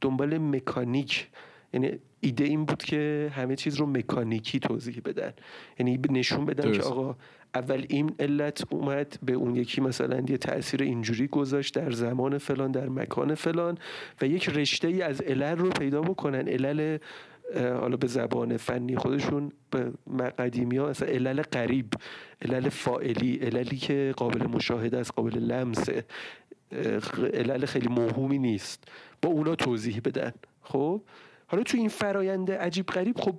[0.00, 1.28] دنبال مکانیک.
[1.74, 5.32] یعنی ایده این بود که همه چیز رو مکانیکی توضیح بدن.
[5.78, 7.16] یعنی نشون بدن که آقا
[7.54, 12.72] اول این علت اومد به اون یکی مثلا یه تاثیر اینجوری گذاشت در زمان فلان
[12.72, 13.78] در مکان فلان
[14.20, 16.48] و یک رشته ای از علل رو پیدا بکنن.
[16.48, 16.98] علل
[17.54, 19.92] حالا به زبان فنی خودشون به
[20.38, 21.86] قدیمی ها مثلا علل قریب
[22.42, 26.04] علل فائلی عللی که قابل مشاهده است قابل لمسه.
[27.34, 28.84] علل خیلی موهومی نیست.
[29.22, 30.32] با اونا توضیح بدن.
[30.62, 31.02] خب؟
[31.54, 33.36] حالا تو این فرایند عجیب غریب خب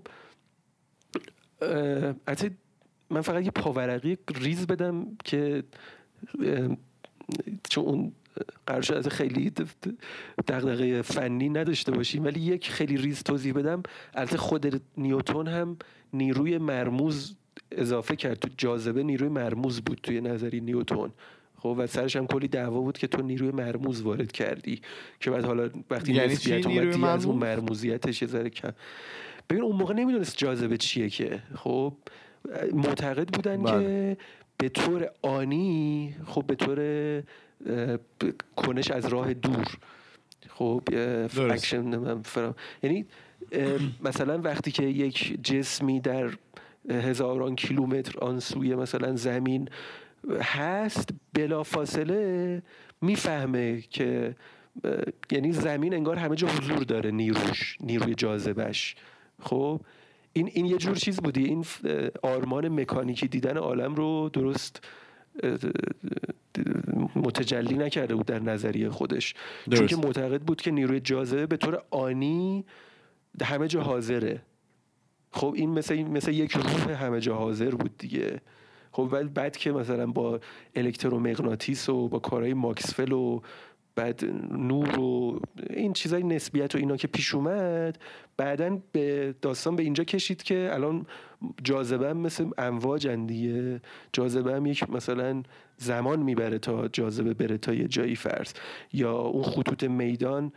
[3.10, 5.63] من فقط یه پاورقی ریز بدم که
[7.69, 8.12] چون اون
[8.67, 9.49] قرار از خیلی
[10.47, 13.84] دغدغه فنی نداشته باشیم ولی یک خیلی ریز توضیح بدم.
[14.13, 15.78] البته خود نیوتون هم
[16.13, 17.36] نیروی مرموز
[17.71, 18.39] اضافه کرد.
[18.39, 21.12] تو جاذبه نیروی مرموز بود توی نظری نیوتون
[21.58, 24.82] خب و سرش هم کلی دعوا بود که تو نیروی مرموز وارد کردی
[25.20, 28.72] که بعد حالا وقتی یعنی نسبیت اومد از اون مرموزیتش یه ذره کم.
[29.50, 31.41] ببین اون موقع نمی‌دونست جاذبه چیه که.
[31.56, 31.94] خب
[32.74, 33.84] معتقد بودن بله.
[33.84, 34.18] که
[34.58, 36.80] به طور آنی خب به طور
[38.56, 39.78] کنش از راه دور.
[40.50, 40.82] خب
[41.38, 42.13] اکشن
[42.84, 43.06] یعنی
[44.04, 46.30] مثلا وقتی که یک جسمی در
[46.89, 49.70] هزاران کیلومتر آن سوی مثلا زمین
[50.42, 52.62] هست بلافاصله
[53.02, 54.36] می‌فهمه که
[55.32, 58.96] یعنی زمین انگار همه جا حضور داره نیروش نیروی جاذبش
[59.42, 59.82] خب؟
[60.34, 61.44] این این یه جور چیز بودی.
[61.44, 61.66] این
[62.24, 64.86] آرمان مکانیکی دیدن عالم رو درست
[67.16, 69.34] متجلی نکرده بود در نظریه خودش.
[69.74, 72.66] چون که معتقد بود که نیروی جاذبه به طور آنی
[73.44, 74.42] همه جا حاضره.
[75.32, 78.42] خب این مثل, مثل یک روح همه جا حاضر بود دیگه.
[78.96, 80.40] خب ولی بعد که مثلا با
[80.76, 83.42] الکترومغناطیس و با کارهای ماکسفل و
[83.96, 87.98] بعد نور و این چیزای نسبیت و اینا که پیش اومد
[88.38, 91.06] بعدا به داستان به اینجا کشید که الان
[91.64, 93.82] جاذبه مثل امواج دیگه.
[94.14, 95.44] جاذبه هم یک مثلا
[95.78, 98.54] زمان می‌بره تا جاذبه بره تا یه جایی فرض.
[98.94, 100.52] یا اون خطوط میدان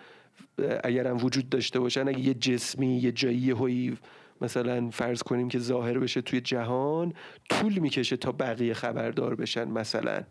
[0.85, 3.99] اگر هم وجود داشته باشن اگه یه جسمی یه جایی هایی
[4.41, 7.13] مثلا فرض کنیم که ظاهر بشه توی جهان
[7.51, 10.23] طول می‌کشه تا بقیه خبردار بشن مثلا.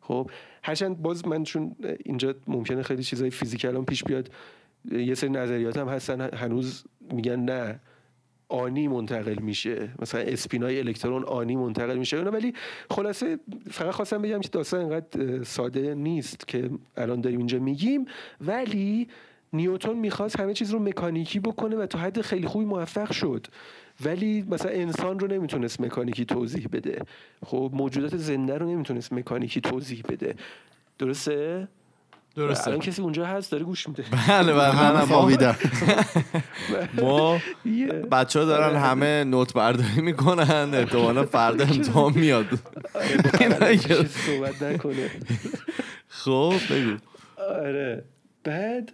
[0.00, 0.30] خب
[0.62, 4.30] هرچند باز من چون اینجا ممکنه خیلی چیزای فیزیکال هم پیش بیاد
[4.92, 7.80] یه سری نظریات هم هستن هنوز میگن نه
[8.48, 9.88] آنی منتقل میشه.
[9.98, 12.20] مثلا اسپینای الکترون آنی منتقل میشه.
[12.20, 12.54] ولی
[12.90, 13.38] خلاصه
[13.70, 18.04] فقط خواستم بگم که داستان اینقدر ساده نیست که الان داریم اینجا میگیم.
[18.40, 19.08] ولی
[19.52, 23.46] نیوتون می‌خواست همه چیز رو مکانیکی بکنه و تا حد خیلی خوبی موفق شد.
[24.04, 27.02] ولی مثلا انسان رو نمی‌تونست مکانیکی توضیح بده.
[27.46, 30.34] خب موجودات زنده رو نمی‌تونست مکانیکی توضیح بده.
[30.98, 31.68] درسته؟
[32.36, 32.68] درسته.
[32.68, 34.04] الان کسی اونجا هست؟ داره گوش میده.
[34.28, 35.56] بله بله من خوابیدم
[37.02, 37.38] ما
[38.10, 40.70] بچه ها دارن همه نوت برداری می‌کنن.
[40.74, 42.46] احتمالا فردا امتحان میاد.
[44.26, 45.10] صحبت نکنه.
[46.08, 46.96] خب بگو.
[47.62, 48.04] آره.
[48.44, 48.92] بعد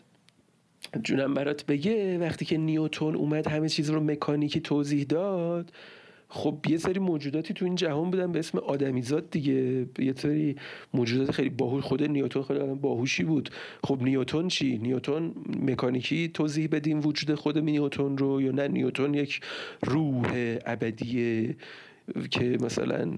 [1.02, 5.72] جونم برات بگه وقتی که نیوتون اومد همه چیز رو مکانیکی توضیح داد
[6.35, 9.87] خب یه سری موجوداتی تو این جهان بودن به اسم آدمیزاد دیگه.
[9.98, 10.57] یه سری
[10.94, 13.50] موجودات خیلی باهوش خود نیوتون خیلی باهوشی بود.
[13.85, 19.40] خب نیوتون چی؟ نیوتون مکانیکی توضیح بدیم وجود خود نیوتون رو یا نه؟ نیوتون یک
[19.83, 21.57] روح ابدیه
[22.31, 23.12] که مثلا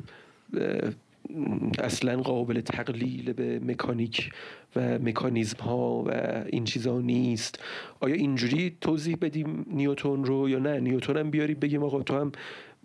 [1.79, 4.31] اصلا قابل تقلیل به مکانیک
[4.77, 6.11] و مکانیزم ها و
[6.47, 7.59] این چیزها نیست.
[8.01, 12.33] آیا اینجوری توضیح بدیم نیوتون رو یا نه؟ نیوتون هم بیاری بگیم آقا تو هم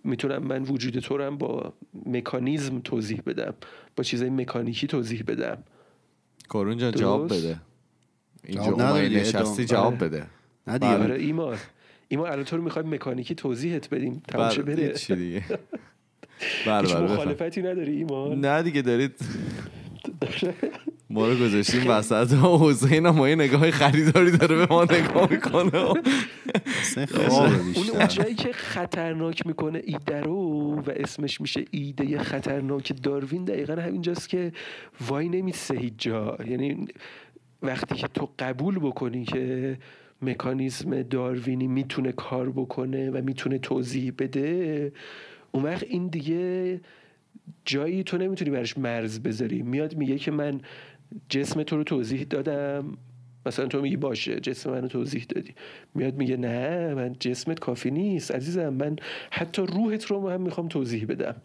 [0.04, 1.74] می‌تونم من وجود تو رو هم با
[2.06, 3.54] مکانیزم توضیح بدم
[3.96, 5.64] با چیزای مکانیکی توضیح بدم.
[6.48, 7.34] کارون جان جواب.
[7.34, 7.62] بده.
[8.44, 9.66] اینجا اومدی نشستی.
[9.66, 10.10] جواب بله.
[10.10, 10.28] بده.
[10.68, 11.04] نه دیگه.
[11.04, 11.58] آره ایمان
[12.08, 14.22] ایمان الان تو رو می‌خوایم مکانیکی توضیحت بدیم.
[14.66, 14.94] بره.
[14.94, 15.44] چی دیگه.
[16.66, 17.14] بله هیچ بله.
[17.14, 19.12] مخالفتی نداری ایمان؟ نه دیگه دارید.
[21.10, 22.34] ما رو گذاشتیم وسط.
[22.34, 25.72] و حسین هم یه نگاه خریداری داره به ما نگاه می‌کنه.
[27.06, 27.32] خب.
[27.76, 34.30] اون جایی که خطرناک می‌کنه ایده رو و اسمش میشه ایده خطرناک داروین دقیقا همینجاست
[34.30, 34.52] که
[35.08, 36.38] وای نمیسه هیچ جا.
[36.48, 36.88] یعنی
[37.62, 39.78] وقتی که تو قبول بکنی که
[40.22, 44.92] مکانیزم داروینی می‌تونه کار بکنه و می‌تونه توضیح بده
[45.52, 46.82] اون وقت این دیگه
[47.66, 49.62] جایی تو نمی‌تونی برش مرز بذاری.
[49.62, 50.62] میاد میگه که من
[51.30, 52.98] جسم تو رو توضیح دادم.
[53.46, 55.54] مثلا تو میگی باشه جسم منو توضیح دادی.
[55.96, 58.32] میاد میگه نه من جسمت کافی نیست.
[58.32, 58.96] عزیزم من
[59.32, 61.36] حتی روحت رو هم می‌خوام توضیح بدم.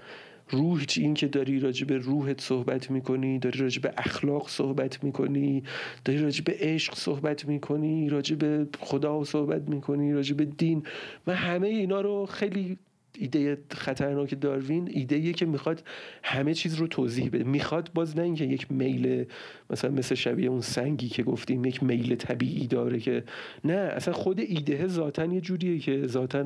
[0.51, 5.05] روح چی؟ این که داری راجع به روحت صحبت می‌کنی داری راجع به اخلاق صحبت
[5.05, 5.62] می‌کنی
[6.05, 10.83] داری راجع به عشق صحبت می‌کنی راجع به خدا صحبت می‌کنی راجع به دین.
[11.27, 12.79] من همه اینا رو خیلی
[13.18, 15.83] ایده خطرناک داروین ایده که می‌خواد
[16.22, 17.44] همه چیز رو توضیح بده.
[17.44, 19.24] می‌خواد باز نه اینکه یک میل
[19.70, 23.24] مثلا مثل شبیه اون سنگی که گفتیم یک میل طبیعی داره که
[23.64, 26.44] نه اصلا خود ایده ذاتا یه جوریه که ذاتا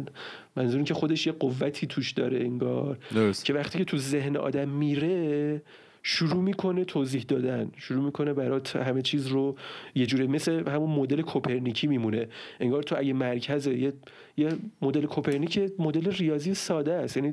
[0.57, 2.99] منظور که خودش یه قوتی توش داره انگار.
[3.15, 3.45] درست.
[3.45, 5.63] که وقتی که تو ذهن آدم میره
[6.11, 7.71] شروع می‌کنه توضیح دادن.
[7.77, 9.57] شروع می‌کنه برات همه چیز رو
[9.95, 12.29] یه جوری مثل همون مدل کوپرنیکی میمونه.
[12.61, 13.93] انگار تو اگه مرکز یه,
[14.37, 14.49] یه
[14.83, 17.17] مدل کوپرنیک مدل ریاضی ساده است.
[17.17, 17.33] یعنی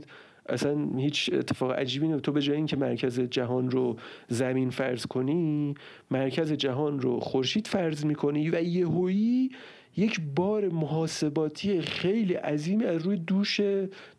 [0.50, 5.76] اصلا هیچ اتفاق عجیبی نمیفته تو به جای اینکه مرکز جهان رو زمین فرض کنی
[6.12, 9.50] مرکز جهان رو خورشید فرض می‌کنی و یهویی
[9.98, 13.62] یک بار محاسباتی خیلی عظیمی از روی دوش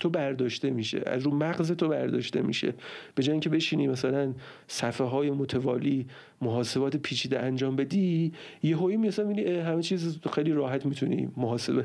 [0.00, 2.74] تو برداشته میشه از روی مغز تو برداشته میشه.
[3.14, 4.34] به جای اینکه بشینی مثلا
[4.68, 6.06] صفحه های متوالی
[6.42, 11.84] محاسبات پیچیده انجام بدی یه هایی مثلا می‌بینی همه چیز خیلی راحت می‌تونی محاسبه.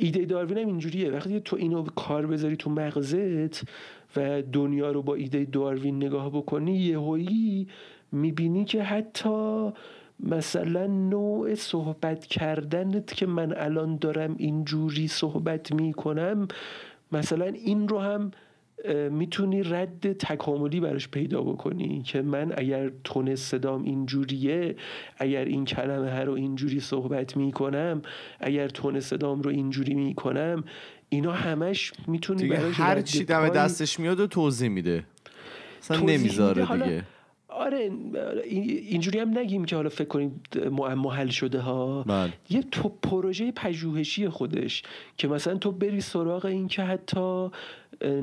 [0.00, 1.10] ایده داروین هم اینجوریه.
[1.10, 3.62] وقتی تو اینو کار بذاری تو مغزت
[4.16, 7.68] و دنیا رو با ایده داروین نگاه بکنی یه هایی
[8.12, 9.70] می‌بینی که حتی
[10.20, 16.48] مثلا نوع صحبت کردنت که من الان دارم اینجوری صحبت می‌کنم
[17.12, 18.30] مثلا این رو هم
[19.10, 24.76] می‌تونی رد تکاملی براش پیدا بکنی که من اگر تون صدام اینجوریه
[25.18, 28.02] اگر این کلمه ها رو اینجوری صحبت می‌کنم
[28.40, 30.64] اگر تون صدام رو اینجوری می‌کنم
[31.08, 35.04] اینا همش می‌تونی براش هر چی دم دستش میاد و توضیح میده
[35.78, 36.00] اصلا.
[36.00, 37.04] نمی‌ذاره حالا دیگه
[37.48, 38.16] آره این-
[38.88, 42.02] اینجوری هم نگیم که حالا فکر کنیم معما حل شده ها.
[42.02, 42.32] بله.
[42.50, 44.82] یه تو پروژه پژوهشی خودش
[45.16, 47.48] که مثلا تو بری سراغ این که حتی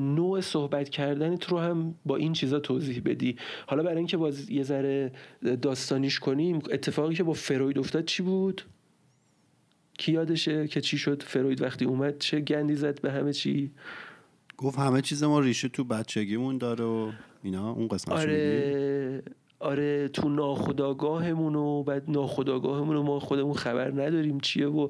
[0.00, 3.36] نوع صحبت کردنت رو هم با این چیزا توضیح بدی.
[3.66, 5.12] حالا برای اینکه باز یه ذره
[5.62, 8.62] داستانیش کنیم اتفاقی که با فروید افتاد چی بود؟
[9.98, 13.70] کی یادشه که چی شد؟ فروید وقتی اومد چه گندی زد به همه چی؟
[14.56, 17.10] گفت همه چیز ما ریشه تو بچگیمون داره و
[17.46, 19.22] اینا اون قسمت آره
[19.60, 24.88] آره تو ناخداگاهمون و بعد ناخداگاهمون ما خودمون خبر نداریم چیه و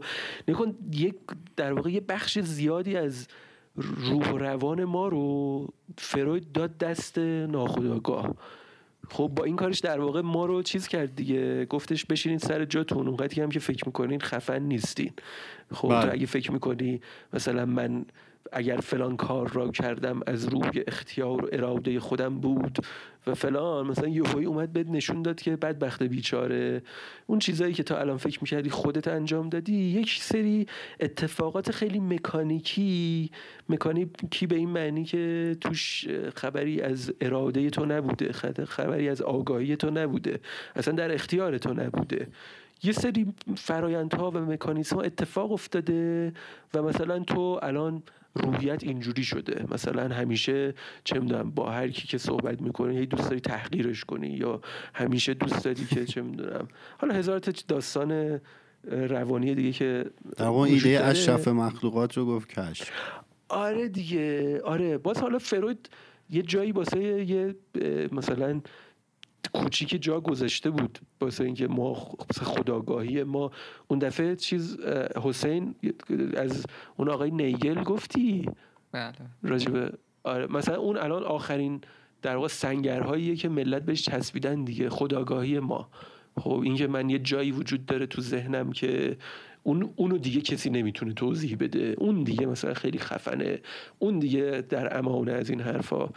[0.49, 1.15] نکن یک
[1.57, 3.29] در واقع یه بخش زیادی از
[3.77, 5.67] روح و روان ما رو
[5.99, 8.35] فروید داد دست ناخداگاه
[9.11, 11.65] خب با این کارش در واقع ما رو چیز کرد دیگه.
[11.65, 13.09] گفتش بشینین سر جاتون.
[13.09, 15.13] اونقدری هم که فکر می‌کنین خفن نیستین.
[15.75, 16.03] خب بله.
[16.03, 17.01] تو اگه فکر می‌کنی
[17.33, 18.05] مثلا من
[18.53, 22.79] اگر فلان کار را کردم از روی اختیار و اراده خودم بود
[23.27, 23.87] و فلان.
[23.87, 26.83] مثلا یهویی اومد بهت نشون داد که بدبخت بیچاره.
[27.27, 30.67] اون چیزایی که تا الان فکر می‌کردی خودت انجام دادی یک سری
[31.01, 33.31] اتفاقات خیلی مکانیکی
[33.69, 38.33] مکانیکی به این معنی که توش خبری از اراده تو نبوده
[38.65, 40.41] خبری از آگاهی تو نبوده.
[40.77, 42.27] اصلا در اختیار تو نبوده.
[42.83, 46.33] یه سری فرایندها و مکانیزم اتفاق افتاده
[46.75, 48.03] و مثلا تو الان
[48.37, 49.65] روحیت اینجوری شده.
[49.71, 54.29] مثلا همیشه چه می‌دونم با هر کی که صحبت می‌کنی هی دوست داری تحقیرش کنی
[54.29, 54.61] یا
[54.95, 56.69] همیشه دوست داری که چه می‌دونم.
[56.99, 58.41] حالا هزار تا داستان
[58.91, 60.05] روانی دیگه که
[60.37, 61.05] در ایده.
[61.05, 62.91] اشرف مخلوقات رو گفت کشف.
[63.49, 64.61] آره دیگه.
[64.65, 64.99] آره.
[64.99, 65.89] باز حالا فروید
[66.31, 67.55] یه جایی واسه یه
[68.13, 68.61] مثلا
[69.53, 70.99] کوچیک جا گذاشته بود.
[71.21, 71.95] واسه اینکه ما
[72.43, 73.51] خداگاهی ما.
[73.89, 74.81] اون دفعه چیز
[75.23, 75.75] حسین
[76.37, 78.51] از اون آقای نیگل گفتی؟
[78.93, 79.13] بله.
[79.43, 79.93] راجبه
[80.25, 80.47] آره.
[80.47, 81.81] مثلا اون الان آخرین
[82.23, 84.89] در واقع سنگرهاییه که ملت بهش چسبیدن دیگه.
[84.89, 85.89] خداگاهی ما.
[86.41, 89.17] خب اینکه من یه جایی وجود داره تو ذهنم که
[89.63, 91.95] اون اونو دیگه کسی نمی‌تونه توضیح بده.
[91.99, 93.61] اون دیگه مثلا خیلی خفنه.
[93.99, 96.09] اون دیگه در امانه از این حرفا.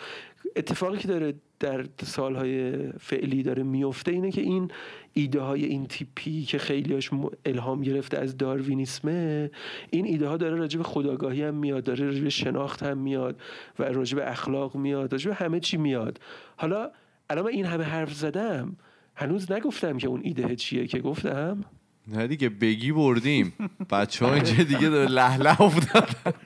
[0.56, 4.72] اتفاقی که داره در سالهای فعلی داره میفته اینه که این
[5.14, 7.10] ایده های این تیپی که خیلیاش
[7.46, 9.52] الهام گرفته از داروینیسمه
[9.90, 13.42] این ایده ها داره راجع به خداگاهی هم میاد داره راجع به شناخت هم میاد
[13.80, 16.20] و راجع به اخلاق میاد راجع به همه چی میاد.
[16.58, 16.92] حالا
[17.30, 18.78] الان من این همه حرف زدم
[19.20, 21.66] هنوز نگفتم که اون ایده چیه که گفتم.
[22.08, 23.54] نه دیگه بگی بردیم.
[23.92, 26.34] بچه ها اینجا دیگه داره له له افتادن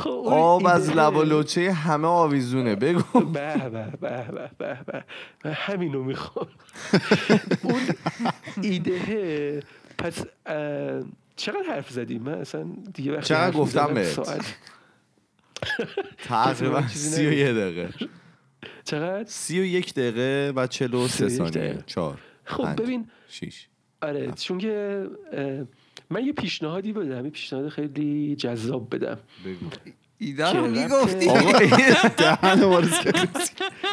[0.00, 3.20] خب آب از لب و لوچه همه آویزونه بگو.
[3.20, 4.24] به به به
[4.58, 5.04] به به
[5.42, 5.54] به.
[5.54, 6.46] همینو می‌خوام.
[7.62, 7.80] اون
[8.62, 9.62] ایده
[9.98, 10.24] پس
[11.36, 14.20] چقدر حرف زدیم؟ من اصلا دیگه وقتی چقدر گفتم بهت؟
[16.24, 17.32] تقریبا سی و.
[17.32, 17.88] یه دقیقه.
[18.84, 21.78] چقدر؟ سی و یک دقیقه و چلو و سه ثانیه.
[21.86, 22.18] چهار.
[22.44, 23.68] خب ببین شیش.
[24.02, 25.06] آره چون که
[26.10, 29.18] من یه پیشنهادی بدم یه پیشنهاد خیلی جذاب بدم.
[29.44, 29.66] بگو.
[30.18, 31.26] ایده رو می‌گفتی؟
[32.18, 32.90] دهن.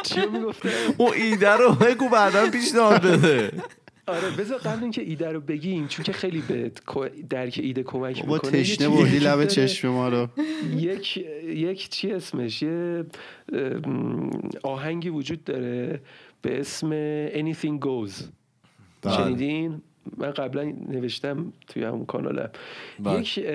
[0.04, 3.52] چی رو می‌گفتم اون ایده رو بگو بعدا پیشنهاد بده.
[4.08, 6.72] آره بذار قبل اینکه ایده رو بگیم چون که خیلی به
[7.30, 9.48] درک ایده کمک می‌کنه یه تشنه بردی لب داره.
[9.48, 10.28] چشم ما رو.
[10.76, 13.06] یک یک چی اسمش؟ یه
[14.63, 16.02] آهنگی وجود داره
[16.42, 16.89] به اسم
[17.30, 18.24] Anything Goes.
[19.02, 19.18] بله.
[19.18, 19.82] شنیدین؟
[20.18, 22.50] من قبلا نوشتم توی همون کانالم.
[23.00, 23.20] بله.
[23.20, 23.46] یک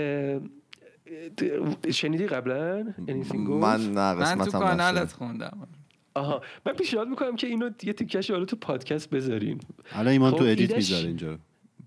[1.90, 5.68] شنیدی قبلا Anything Goes من نه من تو کانالت خوندم.
[6.14, 6.42] آها.
[6.66, 9.60] من پیشنهاد می‌کنم که اینو یه تیکش حالا تو پادکست بذارین.
[9.92, 11.38] الان ایمان خب، تو edit ایدهش- می‌ذاره اینجا.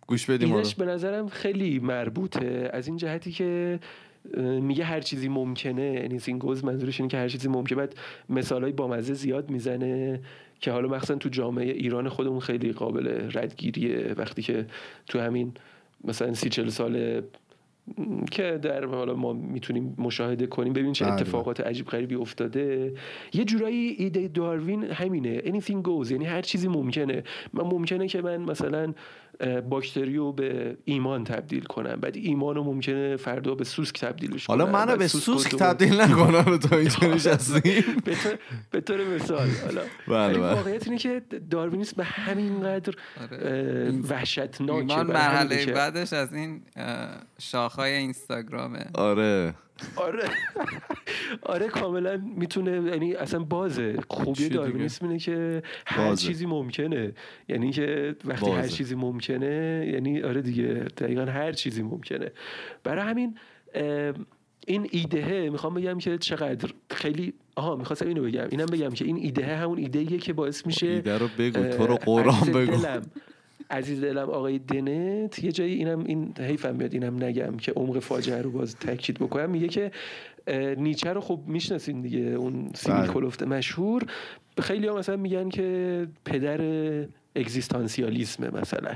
[0.07, 0.53] گوش بدیم.
[0.53, 2.69] ایدش به نظرم خیلی مربوطه.
[2.73, 3.79] از این جهتی که
[4.37, 7.77] میگه هر چیزی ممکنه anything goes منظورش اینه که هر چیزی ممکنه.
[7.77, 7.95] بعد
[8.29, 10.21] مثال های بامزه زیاد می‌زنه
[10.59, 14.13] که حالا مخصوصا تو جامعه ایران خودمون خیلی قابل ردگیریه.
[14.17, 14.65] وقتی که
[15.07, 15.53] تو همین
[16.03, 17.21] مثلا سی چل سال
[18.31, 21.13] که در حالا ما می‌تونیم مشاهده کنیم ببینیم چه بله.
[21.13, 22.93] اتفاقات عجیب غریبی افتاده.
[23.33, 25.39] یه جورایی ایده داروین همینه.
[25.39, 27.23] Anything goes یعنی هر چیزی ممکنه.
[27.53, 28.93] من ممکنه که من مثلا
[29.69, 34.57] باکتری رو به ایمان تبدیل کنم بعد ایمان رو ممکنه فردا به سوسک تبدیلش کنم
[34.61, 37.83] حالا منو به سوسک تبدیل نکنم رو تا اینجا نشستیم.
[38.71, 40.53] به طور- مثال حالا بله، بله.
[40.53, 43.89] واقعیت اینه که داروینیسم به همینقدر آره.
[43.93, 46.61] اه، وحشتناکه ایمان برای همینه مرحله بعدش از این
[47.39, 48.85] شاخهای اینستاگرامه.
[48.93, 49.53] آره.
[49.95, 50.23] آره.
[51.41, 53.97] آره کاملا می‌تونه یعنی اصلا بازه.
[54.09, 56.27] خوبی؟ داروینیسم اینه که هر بازه.
[56.27, 57.11] چیزی ممکنه.
[57.49, 58.69] یعنی که وقتی هر بازه.
[58.69, 62.31] چیزی ممکنه یعنی آره دیگه دقیقا هر چیزی ممکنه.
[62.83, 63.37] برای همین
[64.67, 68.47] این ایدهه می‌خوام بگم که چقدر خیلی آها می‌خواستم اینو بگم.
[68.49, 71.87] اینم بگم که این ایده همون ایده ایه که باعث میشه ایده رو بگو تو
[71.87, 72.77] رو قرآن بگو.
[72.77, 73.01] دلم.
[73.71, 78.41] عزیز دلم آقای دنت یه جایی اینم این حیفم میاد اینم نگم که عمق فاجعه
[78.41, 79.91] رو باز تاکید بکنم میگه که
[80.77, 83.07] نیچه رو خب می‌شناسین دیگه اون سیبیل.
[83.07, 84.05] کلفت مشهور
[84.61, 86.57] خیلی ها مثلا میگن که پدر
[87.35, 88.95] اگزیستانسیالیسمه مثلا.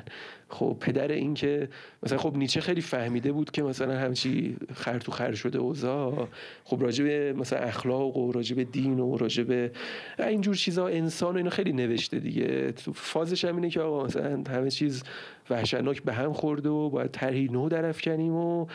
[0.49, 1.69] خب پدر این که
[2.03, 6.27] مثلا خب نیچه خیلی فهمیده بود که مثلا همچی خر تو خر شده اوضاع.
[6.63, 9.71] خب راجع به مثلا اخلاق و راجع به دین و راجع به
[10.19, 12.71] اینجور چیزا انسان و اینا خیلی نوشته دیگه.
[12.71, 15.03] تو فازش هم اینه که آقا مثلا همه چیز
[15.49, 18.65] وحشتناک به هم خورده و باید طرحی نو درفکنیم و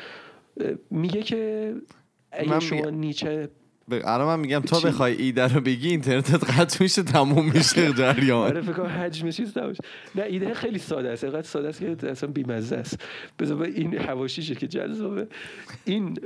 [0.61, 1.75] اه، میگه که
[2.33, 3.49] اگه شما نیچه
[3.92, 8.61] الان من میگم تا؟ بخوای ایده رو بگی اینترنتت قطع میشه تموم میشه آره جریان
[8.61, 9.84] فکر کنم حجم چیز نباشه.
[10.14, 11.24] نه ایده خیلی ساده است.
[11.24, 13.03] اینقدر ساده است که اصلا بیمزه است.
[13.38, 15.26] بذار این حواشیشه که جذابه.
[15.84, 16.18] این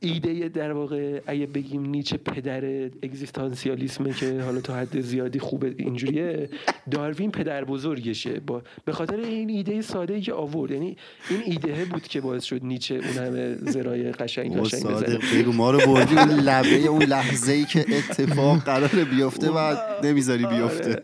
[0.00, 2.64] ایده در واقع اگه بگیم نیچه پدر
[3.02, 6.48] اگزیستانسیالیسمه که حالا تا حد زیادی خوبه اینجوریه
[6.90, 8.40] داروین پدر بزرگشه.
[8.40, 10.70] با به خاطر این ایده ساده ای که آورد.
[10.70, 10.96] یعنی
[11.30, 15.18] این ایده بود که باعث شد نیچه اون همه زرای قشنگ قشنگ بزنه.
[15.34, 16.18] بگو ما رو بردی.
[16.18, 20.90] اون لبه اون لحظه ای که اتفاق قراره بیفته و نمی‌ذاری بیفته.
[20.90, 21.02] آره.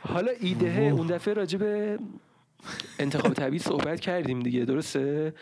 [0.00, 1.98] حالا ایده اون دفعه راجع به
[2.98, 5.32] انتخاب طبیعی صحبت کردیم دیگه درسته؟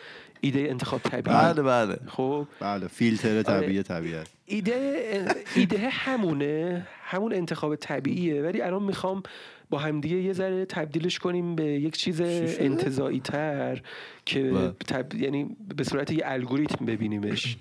[0.41, 1.37] ایده انتخاب طبیعی.
[1.37, 1.97] بله بله.
[2.07, 2.47] خب.
[2.59, 5.25] بله فیلتر طبیعی طبیعت ایده
[5.55, 8.41] ایده همونه همون انتخاب طبیعیه.
[8.41, 9.23] ولی الان می‌خوام
[9.69, 13.81] با همدیگه یه ذره تبدیلش کنیم به یک چیز؟ انتظایی تر
[14.25, 14.71] که بله.
[14.71, 15.13] تب...
[15.15, 17.57] یعنی به صورت یه الگوریتم ببینیمش.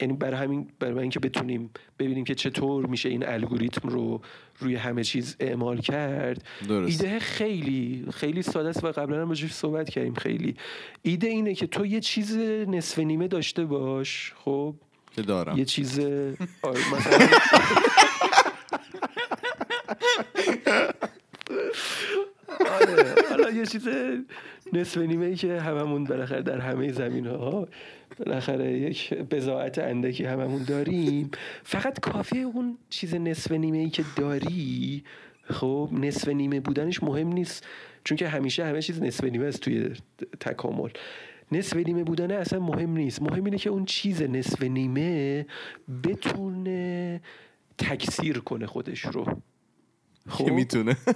[0.00, 4.20] یعنی برای همین برای اینکه بتونیم ببینیم که چطور میشه این الگوریتم رو
[4.58, 6.44] روی همه چیز اعمال کرد.
[6.68, 7.02] درست.
[7.02, 10.14] ایده خیلی خیلی ساده است و قبلا هم راجعش صحبت کردیم.
[10.14, 10.54] خیلی.
[11.02, 12.36] ایده اینه که تو یه چیز
[12.68, 14.74] نصف نیمه داشته باش خب؟
[15.16, 15.58] که دارم.
[15.58, 16.00] یه چیز
[16.62, 17.28] آره، مثلا
[22.80, 23.88] آره حالا یه چیز
[24.72, 27.68] نصف نیمه ای که هممون بالاخره در همه زمین ها
[28.18, 31.30] بالاخره یک بزاعت اندکی هممون داریم.
[31.64, 35.04] فقط کافیه اون چیز نصف نیمه ای که داری
[35.42, 37.66] خب نصف نیمه بودنش مهم نیست.
[38.04, 39.90] چون که همیشه همه چیز نصف نیمه است توی
[40.40, 40.90] تکامل.
[41.52, 43.22] نصف نیمه بودن اصلا مهم نیست.
[43.22, 45.46] مهم اینه که اون چیز نصف نیمه
[46.04, 47.20] بتونه
[47.78, 49.24] تکثیر کنه خودش رو.
[49.24, 49.30] که
[50.28, 50.96] خب؟ می‌تونه.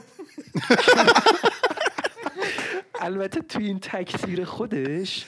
[3.01, 5.27] البته توی این تکثیر خودش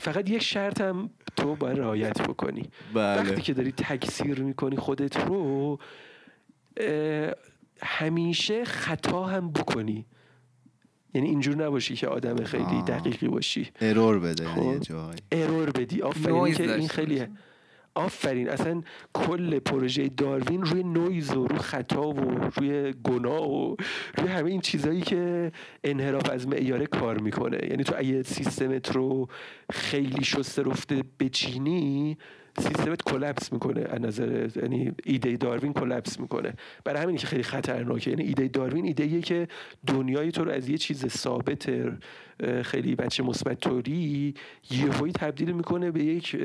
[0.00, 2.70] فقط یک شرط هم تو باید رعایت بکنی.
[2.94, 5.78] وقتی بله که داری تکثیر می‌کنی خودت رو
[7.82, 10.06] همیشه خطا هم بکنی.
[11.14, 12.84] یعنی اینجور نباشی که آدم خیلی آه.
[12.84, 13.70] دقیقی باشی.
[13.80, 14.62] ارور بده خب.
[14.62, 16.02] یه ارور بدی.
[16.02, 17.30] آفرین که این داشته خیلی باشه.
[17.94, 18.48] آفرین.
[18.48, 18.82] اصلا
[19.14, 22.20] کل پروژه داروین روی نویز و روی خطا و
[22.56, 23.76] روی گناه و
[24.18, 25.52] روی همه این چیزهایی که
[25.84, 27.58] انحراف از معیاره کار می‌کنه.
[27.70, 29.28] یعنی تو اگه سیستمت رو
[29.72, 32.18] خیلی شسته رفته بچینی
[32.58, 33.80] سیستمت کلپس می‌کنه.
[33.80, 36.54] از نظر یعنی ایده داروین کلپس می‌کنه.
[36.84, 38.10] برای همینه که خیلی خطرناکه.
[38.10, 39.48] یعنی ایده داروین ایده ایه که
[39.86, 41.70] دنیای تو رو از یه چیز ثابت
[42.62, 44.34] خیلی بچه مثبت طوری
[44.70, 46.36] یهویی تبدیل می‌کنه به یک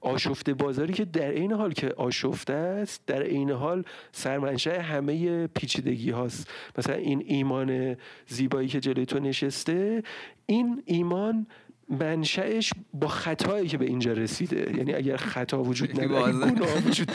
[0.00, 6.10] آشفته بازاری که در عین حال که آشفته است در عین حال سرمنشأ همه پیچیدگی
[6.10, 6.50] هاست.
[6.78, 7.96] مثلا این ایمان
[8.26, 10.02] زیبایی که جلوی تو نشسته
[10.46, 11.46] این ایمان
[11.90, 14.76] منشأش با خطایی که به اینجا رسیده.
[14.76, 16.32] یعنی اگر خطا وجود نداره.
[16.32, 17.10] گناه وجود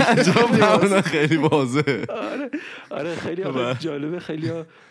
[0.00, 2.04] نداشت همون خیلی واضحه.
[2.08, 2.50] آره
[2.90, 3.60] آره خیلی بله.
[3.60, 4.18] آخه جالبه.
[4.18, 4.50] خیلی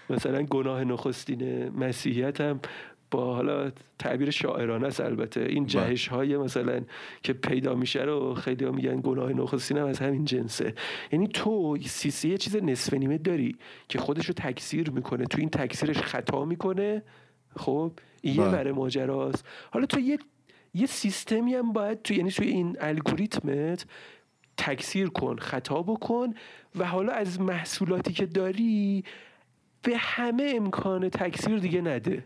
[0.09, 2.59] مثلا گناه نخستین مسیحیت هم
[3.11, 5.41] با حالا تعبیر شاعرانه است البته.
[5.41, 5.67] این بله.
[5.67, 6.81] جهش های مثلا
[7.23, 10.73] که پیدا میشه رو خیلی ها میگن گناه نخستین هم از همین جنسه.
[11.11, 13.55] یعنی تو سیسی یه چیز نصف نیمه داری
[13.89, 15.25] که خودش رو تکثیر می‌کنه.
[15.25, 17.03] تو این تکثیرش خطا می‌کنه
[17.55, 17.91] خب
[18.23, 18.35] یه.
[18.35, 20.19] بره ماجراست حالا تو یه
[20.73, 23.85] یه سیستمی هم باید تو یعنی توی این الگوریتمت
[24.57, 26.33] تکثیر کن خطا بکن
[26.75, 29.03] و حالا از محصولاتی که داری
[29.81, 32.23] به همه امکان تکثیر دیگه نده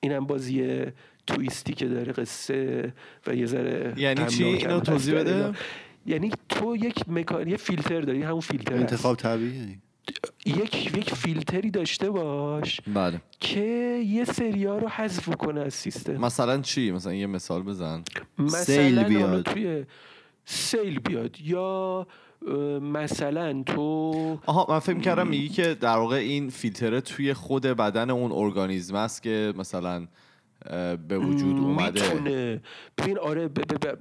[0.00, 0.84] اینم بازی
[1.26, 2.92] تویستی که داره قصه
[3.26, 5.34] و یه ذره یعنی چی؟ اینو هست توضیح بده.
[5.34, 5.52] اینا.
[6.06, 8.74] یعنی تو یک مکان یه فیلتر داری همون فیلتر.
[8.74, 9.78] انتخاب طبیعی
[10.46, 13.20] یک یک فیلتری داشته باش بله.
[13.40, 16.16] که یه سریا رو حذف کنه از سیستم.
[16.16, 18.02] مثلا چی؟ مثلا یه مثال بزن.
[18.38, 19.42] مثلا سیل بیاد.
[19.42, 19.84] توی
[20.44, 22.06] سیل بیاد یا
[22.80, 28.10] مثلا تو آها من فکر کردم میگی که در واقع این فیلتره توی خود بدن
[28.10, 30.06] اون ارگانیزم است که مثلا
[31.08, 32.14] به وجود اومده.
[32.14, 32.60] می‌تونه.
[32.98, 33.48] ببین آره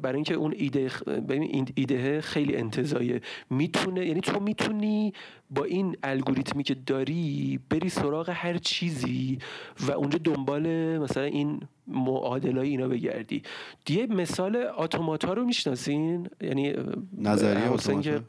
[0.02, 5.14] برای اینکه اون ایده ببین این ایده خیلی انتظایه می‌تونه یعنی تو می‌تونی
[5.50, 9.38] با این الگوریتمی که داری بری سراغ هر چیزی
[9.88, 13.42] و اونجا دنبال مثلا این معادلای اینا بگردی.
[13.90, 16.74] یه مثال automata رو می‌شناسین؟ یعنی
[17.18, 18.20] نظریه automata.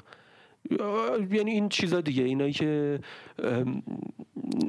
[1.30, 3.00] یعنی این چیزا دیگه اینایی که
[3.42, 3.82] ام،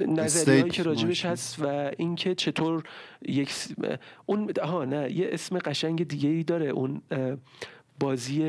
[0.07, 1.25] نظریهایی که راجبش.
[1.25, 2.83] هست و اینکه چطور
[3.27, 3.53] یک
[4.25, 7.01] اون ها نه یه اسم قشنگ دیگه ای داره اون
[7.99, 8.39] بازی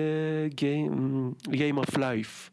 [0.56, 2.50] game game of life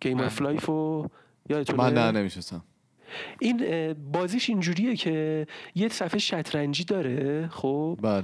[0.00, 0.20] game.
[0.20, 1.08] of life و
[1.48, 2.64] یادتونه؟ من نه نمیشستم
[3.40, 8.22] این بازیش اینجوریه که یه صفحه شطرنجی داره خب؟ بله.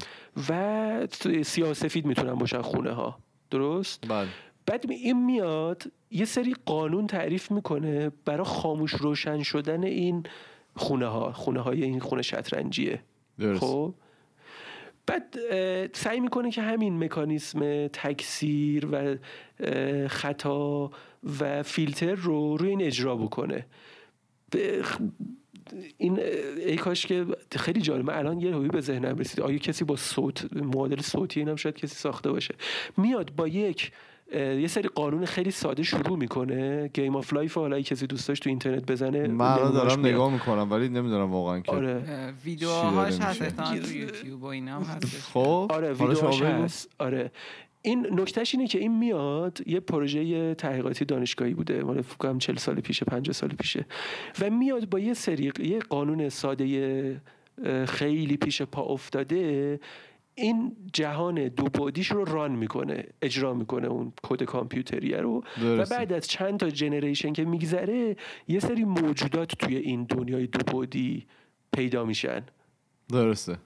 [0.48, 1.06] و
[1.42, 3.18] سیاه سفید می‌تونن باشن خونه ها
[3.50, 4.28] درست؟ بله.
[4.68, 10.22] بعد این میاد یه سری قانون تعریف می‌کنه برای خاموش روشن شدن این
[10.76, 13.00] خونه ها خونه های این خونه شطرنجیه.
[13.38, 13.60] درست.
[13.60, 13.94] خب؟
[15.06, 15.38] بعد
[15.92, 19.16] سعی می‌کنه که همین مکانیسم تکثیر و
[20.08, 20.90] خطا
[21.40, 23.66] و فیلتر رو روی این اجرا بکنه.
[25.98, 26.20] این
[26.56, 28.16] ای کاش که خیلی جالبه.
[28.18, 29.40] الان یهویی به ذهنم رسید.
[29.40, 32.54] آیا کسی با صوت معادل صوتی اینم شاید کسی ساخته باشه.
[32.96, 33.92] میاد با یک
[34.34, 36.88] یه سری قانون خیلی ساده شروع می‌کنه.
[36.94, 40.06] game of life حالا کسی دوست داشت تو اینترنت بزنه من دارم.
[40.06, 42.02] نگاه می‌کنم ولی نمی‌دونم واقعا که آره.
[42.44, 45.20] ویدیوهاش هست تو یوتیوب و اینا هم هستش.
[45.34, 46.42] خب آره ویدیوهاش.
[46.42, 46.90] هست.
[46.98, 47.30] آره.
[47.82, 51.82] این نکتهش اینه که این میاد یه پروژه تحقیقاتی دانشگاهی بوده.
[51.82, 53.86] مال فکر کنم 40 سال پیشه 50 سال پیشه.
[54.40, 57.20] و میاد با یه سری یه قانون ساده
[57.88, 59.80] خیلی پیش پا افتاده
[60.38, 65.38] این جهان دو بعدیش رو ران می‌کنه اجرا می‌کنه اون کد کامپیوتریه رو.
[65.38, 65.96] و درسته.
[65.96, 68.16] بعد از چند تا جنریشن که میگذره
[68.48, 71.26] یه سری موجودات توی این دنیای دو بعدی
[71.72, 72.42] پیدا میشن.
[73.08, 73.56] درسته.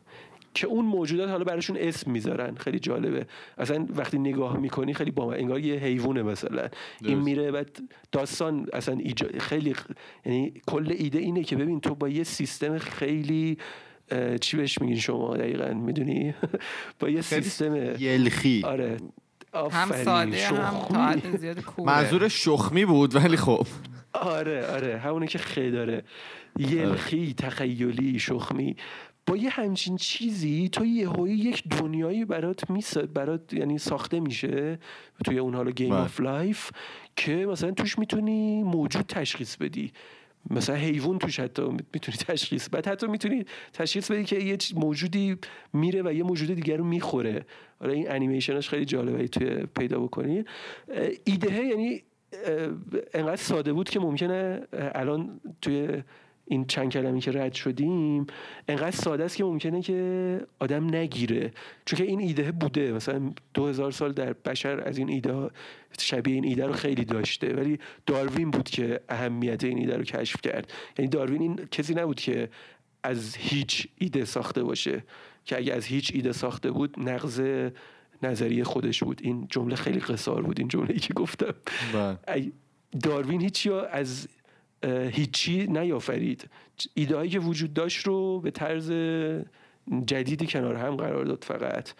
[0.55, 2.55] که اون موجودات حالا براشون اسم می‌ذارن.
[2.55, 3.27] خیلی جالبه.
[3.59, 6.68] اصلا وقتی نگاه می‌کنی خیلی با انگار یه حیوانه مثلا.
[7.05, 7.18] این.
[7.18, 7.81] میره بعد
[8.12, 9.75] داستان اصلا ایجا- خیلی
[10.27, 13.59] یعنی کل ایده اینه که ببین تو با یه سیستم خیلی
[14.41, 16.35] چی بهش میگین شما دقیقا؟ می‌دونی؟
[16.99, 18.63] با یه خیلی سیستم یلخی.
[18.65, 18.97] آره.
[19.55, 20.05] هم آفرین.
[20.05, 20.99] ساده هم شخمی.
[20.99, 23.67] حد زیاد منظور شخمی بود ولی خب.
[24.13, 24.99] آره آره.
[24.99, 26.03] همونه که خی داره.
[26.59, 28.77] یلخی تخیلی شخمی.
[29.27, 34.79] با یه همچین چیزی تو یه یک دنیایی برات میس برات یعنی ساخته میشه
[35.25, 35.93] توی اون حالا game.
[35.93, 36.70] of life
[37.17, 39.93] که مثلا توش می‌تونی موجود تشخیص بدی.
[40.51, 45.36] مثلا حیوان توش حتی می‌تونی تشخیص بعد حتی می‌تونی تشخیص بدی که یه موجودی
[45.72, 47.47] میره و یه موجود دیگر رو می‌خوره.
[47.80, 50.45] آره این انیمیشنش خیلی جالبه اگه توی پیدا بکنی.
[51.24, 52.03] ایده یعنی
[53.14, 56.03] انقدر ساده بود که ممکنه الان توی
[56.47, 58.26] این چند کلمی که رد شدیم
[58.68, 61.53] انقدر ساده است که ممکنه که آدم نگیره.
[61.84, 62.93] چون که این ایده بوده.
[62.93, 65.51] مثلا دو هزار سال در بشر از این ایده
[65.99, 67.55] شبیه این ایده رو خیلی داشته.
[67.55, 70.72] ولی داروین بود که اهمیت این ایده رو کشف کرد.
[70.99, 72.49] یعنی داروین این کسی نبود که
[73.03, 75.05] از هیچ ایده ساخته باشه.
[75.45, 77.43] که اگه از هیچ ایده ساخته بود نقض
[78.22, 79.20] نظریه خودش بود.
[79.24, 81.55] این جمله خیلی قصار بود این جمله ای که گفتم.
[81.93, 82.53] بله.
[83.03, 84.28] داروین هیچی از
[85.11, 86.51] هیچی نیافرید.
[86.95, 88.93] ایده هایی که وجود داشت رو به طرز
[90.07, 91.91] جدیدی کنار هم قرار داد فقط.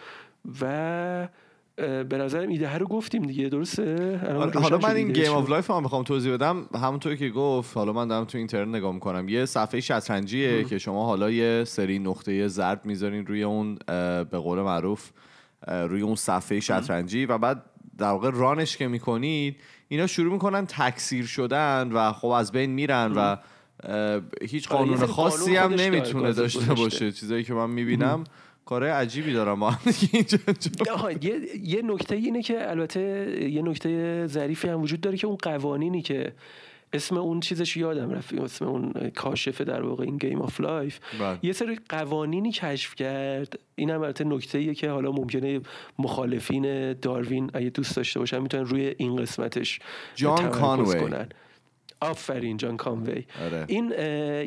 [0.61, 1.29] و
[1.77, 5.33] به نظرم ایده رو گفتیم دیگه درسته؟ آره، حالا من این گیم.
[5.33, 6.67] آف لایف هم بخوام توضیح بدم.
[6.75, 9.29] همونطور که گفت حالا من دارم تو اینترنت نگاه می‌کنم.
[9.29, 13.79] یه صفحه شطرنجیه که شما حالا یه سری نقطه زرد می‌ذارین روی اون
[14.25, 15.11] به قول معروف
[15.69, 17.65] روی اون صفحه شطرنجی و بعد
[17.99, 19.57] در واقع run ش که می‌کنید
[19.93, 23.37] اینا شروع می‌کنن تکثیر شدن و خب از بین میرن و
[24.43, 26.75] هیچ آره، قانون خاصی هم نمی‌تونه داشته.
[26.75, 27.13] باشه.
[27.13, 28.25] چیزایی که من می‌بینم
[28.65, 29.75] کارهای عجیبی دارم با
[30.13, 30.39] اینجا
[31.21, 33.01] یه یه نکته اینه که البته
[33.51, 36.33] یه نکته ظریفی هم وجود داره که اون قوانینی که
[36.93, 40.99] اسم اون چیزش یادم رفت اسم اون کاشفه در واقع این game of life.
[41.43, 45.61] یه سری قوانینی کشف کرد این هم البته نکته ایه که حالا ممکنه
[45.99, 49.79] مخالفین داروین اگه دوست داشته باشن می‌تونن روی این قسمتش
[50.15, 51.01] جان کانوی.
[51.01, 51.29] کنن
[52.01, 53.65] آفرین جان کانوی آره.
[53.69, 53.91] این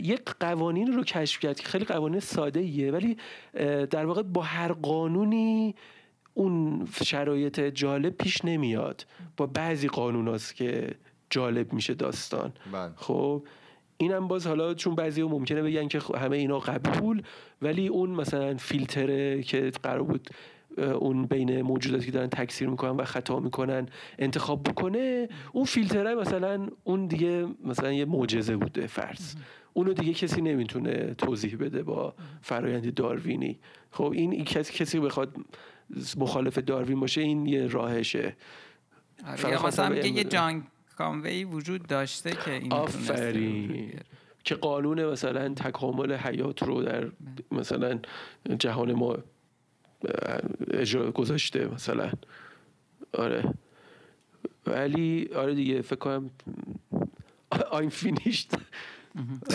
[0.03, 3.17] یک قوانین رو کشف کرد که خیلی قوانین ساده ایه ولی
[3.89, 5.75] در واقع با هر قانونی
[6.33, 9.05] اون شرایط جالب پیش نمیاد
[9.37, 10.95] با بعضی قانون هست که
[11.35, 12.53] جالب میشه داستان.
[12.71, 12.91] بله.
[12.95, 13.43] خب
[13.97, 17.21] اینم باز حالا چون بعضی ممکنه بگن که خب همه اینا قبول
[17.61, 20.29] ولی اون مثلا فیلتره که قرار بود
[20.77, 23.87] اون بین موجوداتی که دارن تکثیر می‌کنن و خطا می‌کنن
[24.19, 29.35] انتخاب بکنه اون فیلتره مثلا اون دیگه مثلا یه معجزه بوده فرض.
[29.73, 33.59] اونو دیگه کسی نمی‌تونه توضیح بده با فرایند داروینی.
[33.91, 35.35] خب این این کسی کسی بخواد
[36.17, 38.35] مخالف داروین باشه این یه راهشه.
[39.27, 40.63] آره، مثلا میگه یه جان
[40.97, 43.93] کانوی وجود داشته که این آفرین.
[44.43, 47.11] که قانون مثلا تکامل حیات رو در
[47.51, 47.99] مثلا
[48.59, 49.17] جهان ما
[50.71, 52.11] اجرا گذاشته مثلا
[53.13, 53.53] آره
[54.67, 56.29] ولی آره دیگه فکر کنم
[57.71, 58.51] آیم فینیشت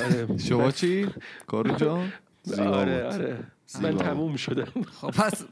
[0.04, 1.08] آره شما چی؟
[1.46, 2.12] کارو جان؟
[2.58, 3.04] آره.
[3.04, 3.38] آره
[3.82, 3.96] من.
[3.96, 5.44] تموم شدم خب پس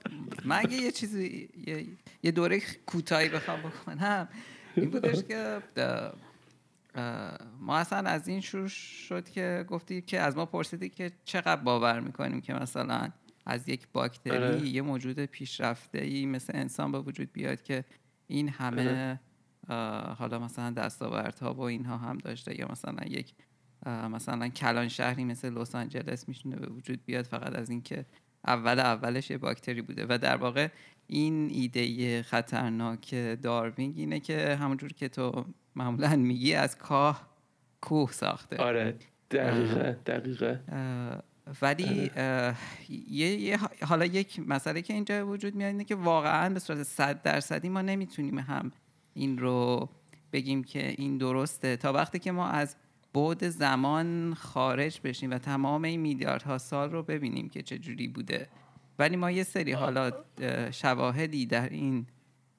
[0.44, 1.86] من اگه یه چیزی یه,
[2.22, 4.28] یه دوره کوتاهی بخوام بکنم
[4.82, 5.62] این بودش که
[7.60, 12.00] ما اصلا از این شروع شد که گفتی که از ما پرسیدی که چقدر باور
[12.00, 13.12] می‌کنیم که مثلا
[13.46, 14.68] از یک باکتری آره.
[14.68, 17.84] یه موجود پیشرفته ای مثل انسان به وجود بیاد که
[18.26, 19.20] این همه
[19.68, 23.34] اه، حالا مثلا دستاوردها و اینها هم داشته یا مثلا یک
[23.86, 28.06] مثلا کلان شهری مثل لس آنجلس می‌تونه به وجود بیاد فقط از اینکه
[28.46, 30.68] اول اولش یه باکتری بوده و در واقع
[31.10, 35.44] این ایده خطرناک داروینگ اینه که همونجور که تو
[35.76, 37.28] معمولا میگی از کاه
[37.80, 38.56] کوه ساخته.
[38.56, 38.94] آره
[39.30, 41.22] دقیقا اه،
[41.62, 42.54] ولی اه،
[43.10, 47.22] یه, یه- حالا یک مسئله که اینجا وجود میاد اینه که واقعا به صورت صد
[47.22, 48.72] درصدی ما نمی‌تونیم هم
[49.14, 49.88] این رو
[50.32, 51.76] بگیم که این درسته.
[51.76, 52.76] تا وقتی که ما از
[53.14, 58.48] بعد زمان خارج بشیم و تمام این میلیاردها سال رو ببینیم که چه جوری بوده.
[58.98, 62.06] ولی ما یه سری حالا اه، شواهدی در این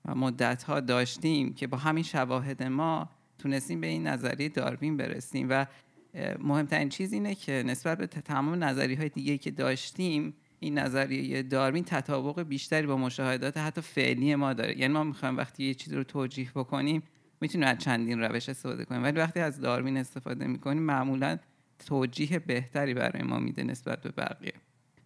[0.06, 5.66] مدت ها داشتیم که با همین شواهد ما تونستیم به این نظریه داروین برسیم و
[6.40, 11.84] مهمترین چیز اینه که نسبت به تمام نظریه های دیگه که داشتیم این نظریه داروین
[11.84, 14.80] تطابق بیشتری با مشاهدات حتی فعلی ما داره.
[14.80, 17.04] یعنی ما می‌خوایم وقتی یه چیزی رو توجیه بکنیم
[17.42, 19.04] می‌تونیم از چندین روش استفاده کنیم.
[19.04, 21.38] ولی وقتی از داروین استفاده می‌کنیم معمولا
[21.86, 24.54] توجیه بهتری برای ما میده نسبت به بقیه.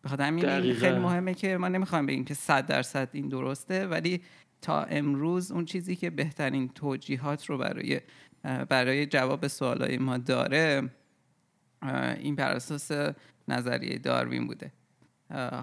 [0.04, 0.74] بخاطر همین.
[0.74, 4.22] خیلی مهمه که ما نمی‌خوایم بگیم که صد درصد این درسته ولی
[4.62, 8.01] تا امروز اون چیزی که بهترین توجیهات رو برای
[8.70, 10.89] برای جواب سوالای ما داره
[12.18, 12.91] این بر اساس
[13.47, 14.72] نظریه داروین بوده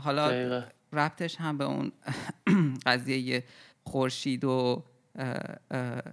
[0.02, 0.62] حالا دقیقا
[0.92, 1.92] ربطش هم به اون
[2.86, 3.44] قضیه
[3.84, 4.84] خورشید و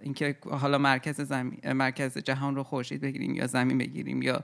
[0.01, 4.43] اینکه حالا مرکز زمین مرکز جهان رو خورشید بگیریم یا زمین بگیریم یا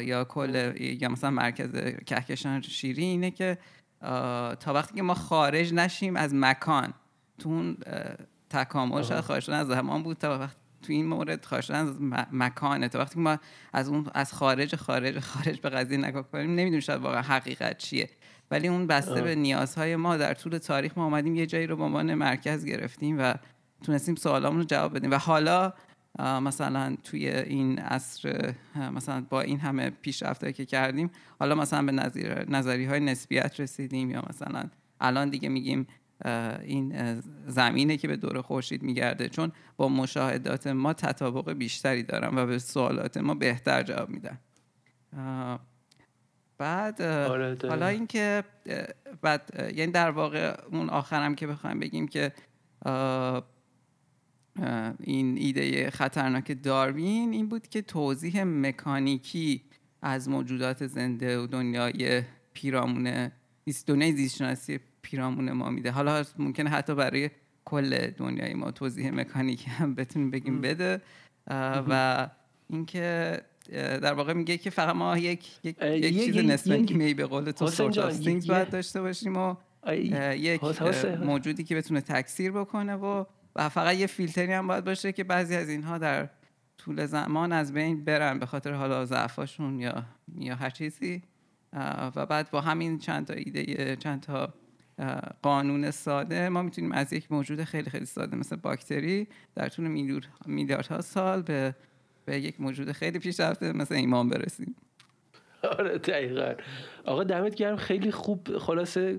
[0.00, 1.70] یا کل یا مثلا مرکز
[2.06, 3.58] کهکشان شیری اینه که
[4.60, 6.94] تا وقتی که ما خارج نشیم از مکان
[7.38, 7.76] تو اون
[8.50, 11.96] تکامل شاید خارج شدن از زمان بود تا وقت تو این مورد خارج شدن از
[12.32, 12.88] مکانه.
[12.88, 13.38] تا وقتی که ما
[13.72, 18.10] از اون از خارج خارج خارج به قضیه نگاه کنیم نمی‌دونیم شاید واقعا حقیقت چیه.
[18.50, 21.82] ولی اون بسته به نیازهای ما در طول تاریخ ما اومدیم یه جایی رو به
[21.82, 23.34] عنوان مرکز گرفتیم و
[23.82, 25.10] تونستیم سوالامون رو جواب بدیم.
[25.10, 25.72] و حالا
[26.18, 28.54] مثلا توی این عصر
[28.92, 31.92] مثلا با این همه پیشرفتایی که کردیم حالا مثلا به
[32.48, 34.64] نظری های نسبیت رسیدیم یا مثلا
[35.00, 35.86] الان دیگه میگیم
[36.62, 42.46] این زمینه که به دور خورشید میگرده چون با مشاهدات ما تطابق بیشتری دارن و
[42.46, 44.38] به سوالات ما بهتر جواب میدن
[46.58, 47.56] بعد آره،.
[47.68, 48.44] حالا اینکه
[49.22, 52.32] بعد یعنی در واقع اون آخرم که بخوایم بگیم که
[55.00, 59.62] این ایده خطرناک داروین این بود که توضیح مکانیکی
[60.02, 63.30] از موجودات زنده و دنیای پیرامون
[63.86, 65.90] دنیای زیستشناسی پیرامون ما میده.
[65.90, 67.30] حالا ممکنه حتی برای
[67.64, 71.02] کل دنیای ما توضیح مکانیکی هم بتونیم بگیم بده.
[71.88, 72.28] و
[72.70, 73.40] اینکه
[73.72, 77.66] در واقع میگه که فقط ما یک یک, یک چیز نسبت نیمه‌ای به قول تو
[77.66, 79.54] things باید داشته باشیم و
[80.36, 80.60] یک.
[81.22, 83.24] موجودی که بتونه تکثیر بکنه و
[83.56, 86.28] و فقط یه فیلتری هم باید باشه که بعضی از اینها در
[86.78, 90.04] طول زمان از بین برن به خاطر حالا ضعفاشون یا
[90.38, 91.22] یا هر چیزی.
[92.16, 94.54] و بعد با همین چند تا ایده چند تا
[95.42, 100.08] قانون ساده ما می‌تونیم از یک موجود خیلی خیلی ساده مثل باکتری در طول
[100.46, 101.74] میلیاردها سال به
[102.24, 104.76] به یک موجود خیلی پیشرفته مثل ایمان برسیم.
[105.78, 106.54] آره دقیقا.
[107.04, 107.76] آقا دمت گرم.
[107.76, 108.58] خیلی خوب.
[108.58, 109.18] خلاصه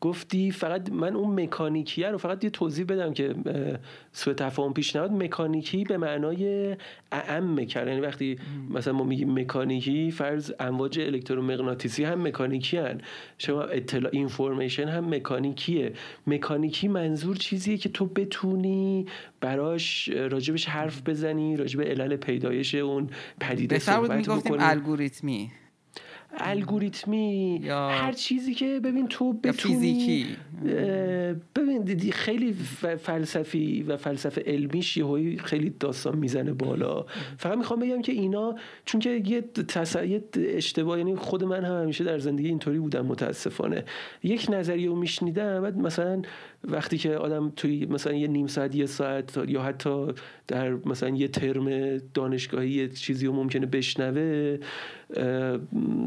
[0.00, 3.34] گفتی فقط من اون مکانیکیه رو فقط یه توضیح بدم که
[4.12, 6.76] سوء تفاهم پیش نیاد مکانیکی به معنای
[7.12, 8.38] اعم کرد یعنی وقتی
[8.70, 13.00] مثلا ما میگیم مکانیکی فرض امواج الکترومغناطیسی هم مکانیکی هن.
[13.38, 15.92] شما اطلاع اینفورمیشن هم مکانیکیه.
[16.26, 19.06] مکانیکی منظور چیزیه که تو بتونی
[19.40, 24.56] براش راجبش حرف بزنی راجب علل پیدایش اون پدیده صحبت بکنی.
[24.60, 25.50] الگوریتمی.
[26.38, 30.36] الگوریتمی یا- هر چیزی که ببین تو بتونی فیزیکی.
[31.56, 32.52] ببین دیدی خیلی
[32.98, 37.04] فلسفی و فلسفه علمیش یهویی خیلی داستان می‌زنه بالا
[37.38, 38.54] فقط می‌خوام بگم که اینا
[38.84, 39.96] چون که یه تص...
[39.96, 43.84] یه اشتباه یعنی خود من هم همیشه در زندگی اینطوری بودم متاسفانه
[44.22, 46.22] یک نظریه رو میشنیدم بعد مثلا
[46.64, 50.06] وقتی که آدم توی مثلا یه نیم ساعت یه ساعت یا حتی
[50.46, 54.58] در مثلا یه ترم دانشگاهی یه چیزی رو ممکنه بشنوه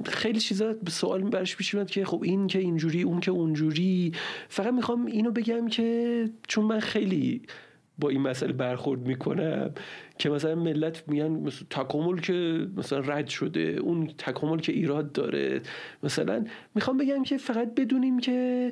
[0.09, 4.11] خیلی چیزا سوال برش پیش میاد که خب این که اینجوری اون که اونجوری.
[4.49, 7.41] فقط می‌خوام اینو بگم که چون من خیلی
[7.99, 9.71] با این مسئله برخورد می‌کنم
[10.17, 15.61] که مثلا ملت میگن مثلا تکامل که مثلا رد شده اون تکامل که ایراد داره.
[16.03, 16.45] مثلا
[16.75, 18.71] می‌خوام بگم که فقط بدونیم که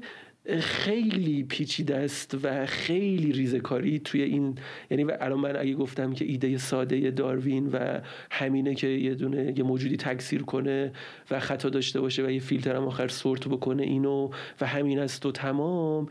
[0.60, 4.58] خیلی پیچیده است و خیلی ریزکاری توی این
[4.91, 9.54] یعنی و الان من اگه گفتم که ایده ساده داروین و همینه که یه دونه
[9.58, 10.91] یه موجودی تکثیر کنه
[11.32, 14.30] و خطا داشته باشه و یه فیلتر هم آخر سورت بکنه اینو
[14.62, 16.08] و همین است و تمام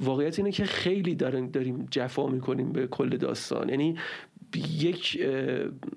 [0.00, 3.68] واقعیت اینه که خیلی داریم جفا می‌کنیم به کل داستان.
[3.68, 3.96] یعنی
[4.80, 5.26] یک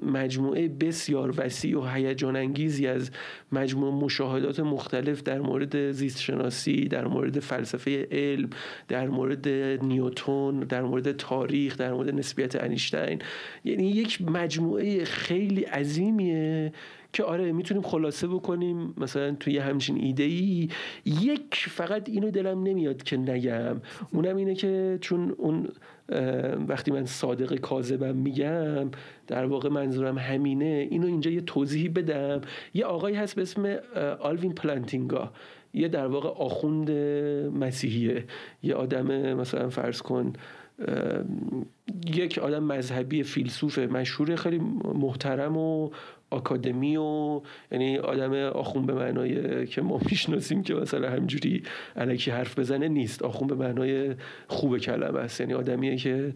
[0.04, 3.12] مجموعه بسیار وسیع و هیجان انگیزی از
[3.52, 8.50] مجموعه مشاهدات مختلف در مورد زیست شناسی در مورد فلسفه علم
[8.88, 9.48] در مورد
[9.84, 13.20] نیوتون در مورد تاریخ در مورد نسبیت انیشتین
[13.64, 16.72] یعنی یک مجموعه خیلی عظیمیه
[17.14, 20.70] که آره می‌تونیم خلاصه بکنیم مثلا توی همچین ایده ای
[21.06, 23.82] یک فقط اینو دلم نمیاد که نگم.
[24.12, 25.68] اونم اینه که چون اون
[26.68, 28.92] وقتی من صادق کاذبم میگم
[29.28, 30.88] در واقع منظورم همینه.
[30.92, 32.42] اینو اینجا یه توضیحی بدم.
[32.74, 33.76] یه آقایی هست به اسم
[34.20, 35.32] آلوین پلانتینگا.
[35.74, 36.92] یه در واقع آخوند
[37.60, 38.26] مسیحیه.
[38.64, 40.34] یه آدم مثلا فرض کن
[42.06, 44.60] یک آدم مذهبی فیلسوف مشهور خیلی
[44.96, 45.90] محترم و
[46.30, 51.64] آکادمی و یعنی آدم آخون به معنای که ما می‌شناسیم که مثلا همجوری
[51.96, 53.24] علکی حرف بزنه نیست.
[53.24, 54.16] آخون به معنای
[54.48, 55.42] خوب کلمه است.
[55.42, 56.34] یعنی آدمیه که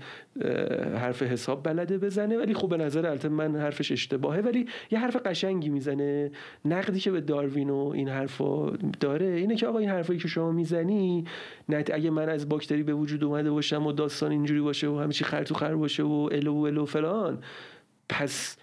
[0.95, 4.41] حرف حساب بلده بزنه ولی خوب به نظر البته من حرفش اشتباهه.
[4.41, 6.31] ولی یه حرف قشنگی می‌زنه.
[6.65, 8.69] نقدی که به داروین و این حرفا
[8.99, 11.25] داره اینه که آقا این حرفایی که شما می‌زنی
[11.69, 15.23] نت اگه من از باکتری به وجود اومده باشم و داستان اینجوری باشه و همچی
[15.23, 17.37] خر تو خر باشه و الو و الو فلان
[18.09, 18.57] پس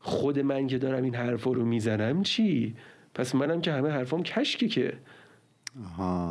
[0.00, 2.74] خود من که دارم این حرفا رو می‌زنم چی؟
[3.14, 4.92] پس منم که همه حرفام کشکی که.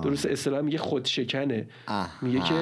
[0.03, 1.67] درست اصطلاح میگه خودشکنه.
[2.22, 2.53] میگه که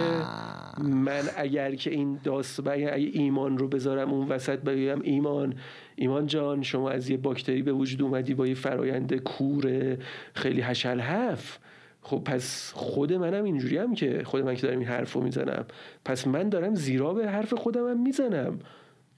[0.83, 5.55] من اگر که این داست اگر ایمان رو بذارم اون وسط بگم ایمان
[5.95, 9.97] ایمان جان شما از یه باکتری به وجود اومدی با یه فرایند کور
[10.33, 11.59] خیلی هشل هف
[12.01, 15.65] خب پس خود منم اینجوری هم که خود من که دارم این حرف رو می‌زنم.
[16.05, 18.59] پس من دارم زیرا به حرف خودم هم می‌زنم.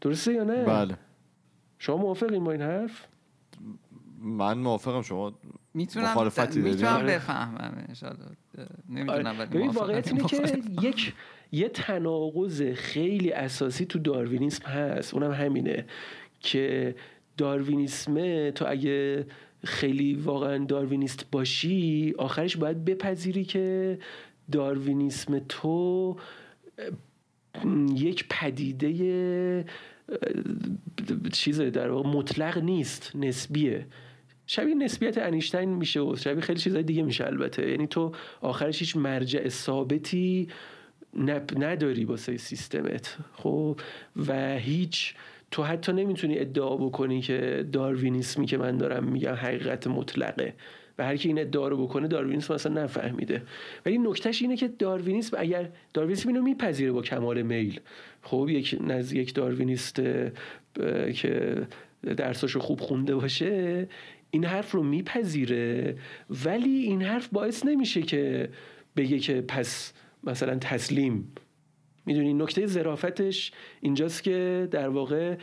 [0.02, 0.96] درسته یا نه؟ بله.
[1.80, 3.08] شما موافقین با این حرف
[4.22, 5.34] من موافقم شما
[5.74, 7.16] می‌تونم مخالفتی؟ می‌تونم آره.
[7.16, 7.88] بفهمم
[8.90, 9.50] نمی‌دونم آره.
[9.50, 9.68] ولی.
[9.68, 10.62] واقعیت اینه که.
[10.88, 11.14] یک
[11.52, 15.86] یه تناقض خیلی اساسی تو داروینیسم هست اونم همینه
[16.40, 16.96] که
[17.38, 19.26] داروینیسمه تو اگه
[19.64, 24.00] خیلی واقعا داروینیست باشی آخرش باید بپذیری که
[24.52, 26.18] داروینیسم تو
[27.96, 29.66] یک پدیده
[31.32, 33.86] چیز در واقع مطلق نیست نسبیه.
[34.48, 37.70] شبیه نسبیت انیشتین میشه و شبیه خیلی چیزای دیگه میشه البته.
[37.70, 40.48] یعنی تو آخرش هیچ مرجع ثابتی
[41.58, 43.18] نداری واسه سیستمت.
[43.34, 43.80] خب
[44.28, 45.14] و هیچ
[45.52, 50.54] تو حتی نمی‌تونی ادعا بکنی که داروینیسمی که من دارم میگم حقیقت مطلقه.
[50.98, 53.42] و هر کی این ادعا رو بکنه داروینیسم اصلا نفهمیده.
[53.86, 57.80] ولی نکتهش اینه که داروینیسم اگر داروینیسم اینو میپذیره با کمال میل.
[58.22, 60.02] خب یک نزد یک داروینیست
[61.16, 61.68] که
[62.18, 63.88] درساشو خوب خونده باشه
[64.32, 65.98] این حرف رو میپذیره.
[66.46, 68.50] ولی این حرف باعث نمیشه که
[68.96, 69.94] بگه که پس
[70.24, 71.32] مثلا تسلیم.
[72.06, 73.52] می‌دونی نکته ظرافتش
[73.82, 75.36] اینجاست که در واقع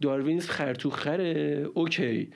[0.00, 2.30] داروینیسم خرطوخره اوکی.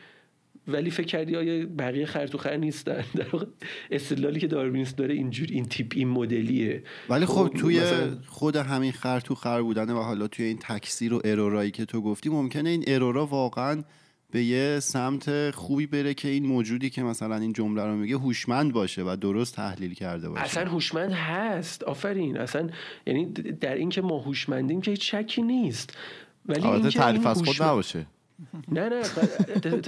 [0.68, 3.46] ولی فکر کردی آیا بقیه خرطوخر نیستن؟ در واقع
[3.90, 6.82] استدلالی که داروینیسم داره اینجور این تیپ این مدلیه.
[7.08, 11.14] ولی خب توی مثلا- خود همین خر تو خر بودنه و حالا توی این تکثیر
[11.14, 13.82] و ارورایی که تو گفتی ممکنه این ارورا واقعا
[14.30, 18.72] به یه سمت خوبی بره که این موجودی که مثلا این جمله رو میگه هوشمند
[18.72, 20.42] باشه و درست تحلیل کرده باشه.
[20.42, 21.82] اصلا هوشمند هست.
[21.82, 22.38] آفرین.
[22.38, 22.68] اصلا
[23.06, 23.26] یعنی
[23.60, 25.96] در اینکه ما هوشمندیم که شکی نیست.
[26.46, 28.06] ولی البته اینکه تعریف این از خود نباشه.
[28.72, 29.02] نه نه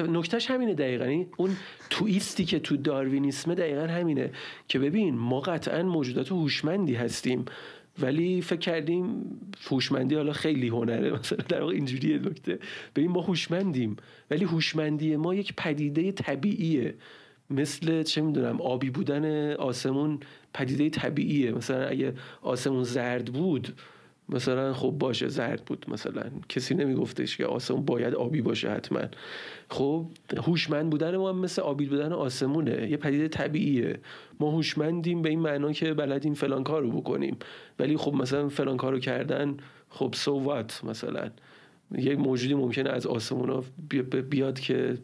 [0.09, 1.25] نکتهش همینه دقیقا.
[1.37, 1.57] اون
[1.91, 4.31] تویستی که تو داروینیسمه دقیقا همینه
[4.69, 7.45] که ببین ما قطعا موجودات هوشمندی هستیم
[7.99, 9.25] ولی فکر کردیم
[9.71, 11.11] هوشمندی حالا خیلی هنره.
[11.19, 12.59] مثلا در واقع اینجوریه نکته.
[12.97, 13.97] ببین ما هوشمندیم
[14.31, 16.95] ولی هوشمندی ما یک پدیده طبیعیه.
[17.51, 20.21] مثل چه می‌دونم آبی بودن آسمون
[20.55, 21.53] پدیده طبیعیه.
[21.53, 23.75] مثلا اگه آسمون زرد بود
[24.29, 26.23] مثلا خب باشه زرد بود مثلا.
[26.49, 29.01] کسی نمیگفتش که آسمون باید آبی باشه حتما.
[29.71, 30.07] خب
[30.37, 32.91] هوشمند بودن ما هم مثل آبی بودن آسمونه.
[32.91, 33.99] یه پدیده طبیعیه.
[34.41, 37.37] ما هوشمندیم به این معنا که بلدیم فلان کار رو بکنیم.
[37.79, 39.57] ولی خب مثلا فلان کار رو کردن
[39.91, 41.31] خب سوات مثلا؟
[41.99, 43.65] یک موجودی ممکنه از آسمون ها
[44.31, 44.99] بیاد که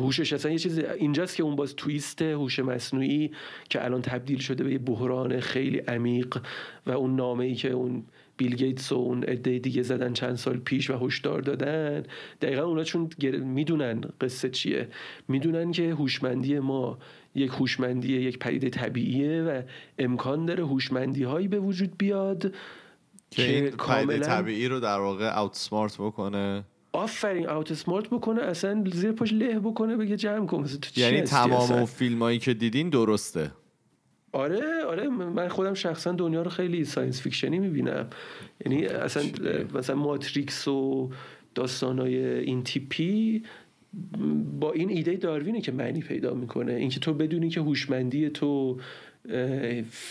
[0.00, 3.30] هوشش اصلا یه چیز اینجاست که اون باز تویست هوش مصنوعی
[3.68, 6.38] که الان تبدیل شده به یه بحران خیلی عمیق
[6.86, 8.04] و اون نامه ای که اون
[8.40, 12.02] بیل گیتس و اون عده دیگه زدن چند سال پیش و هشدار دادن.
[12.42, 13.10] دقیقا اونا چون
[13.44, 14.88] می‌دونن قصه چیه.
[15.28, 16.98] می‌دونن که هوشمندی ما
[17.34, 19.62] یک هوشمندی یک پدیده طبیعیه و
[19.98, 22.54] امکان داره هوشمندی هایی به وجود بیاد
[23.30, 26.64] که این کاملاً- طبیعی رو در واقع outsmart بکنه.
[26.92, 31.72] آفرین outsmart بکنه اصلا زیر پاش له بکنه بگه جمع کن تو چی یعنی تمام؟
[31.72, 33.50] اون فیلم هایی که دیدین درسته.
[34.32, 38.06] آره آره من خودم شخصا دنیا رو خیلی science fiction ی می‌بینم.
[38.66, 39.22] یعنی اصلا
[39.74, 41.10] مثلا ماتریکس و
[41.54, 43.42] داستانای این تیپی
[44.60, 46.72] با این ایده داروینه که معنی پیدا می‌کنه.
[46.72, 48.78] اینکه تو بدونی که هوشمندی تو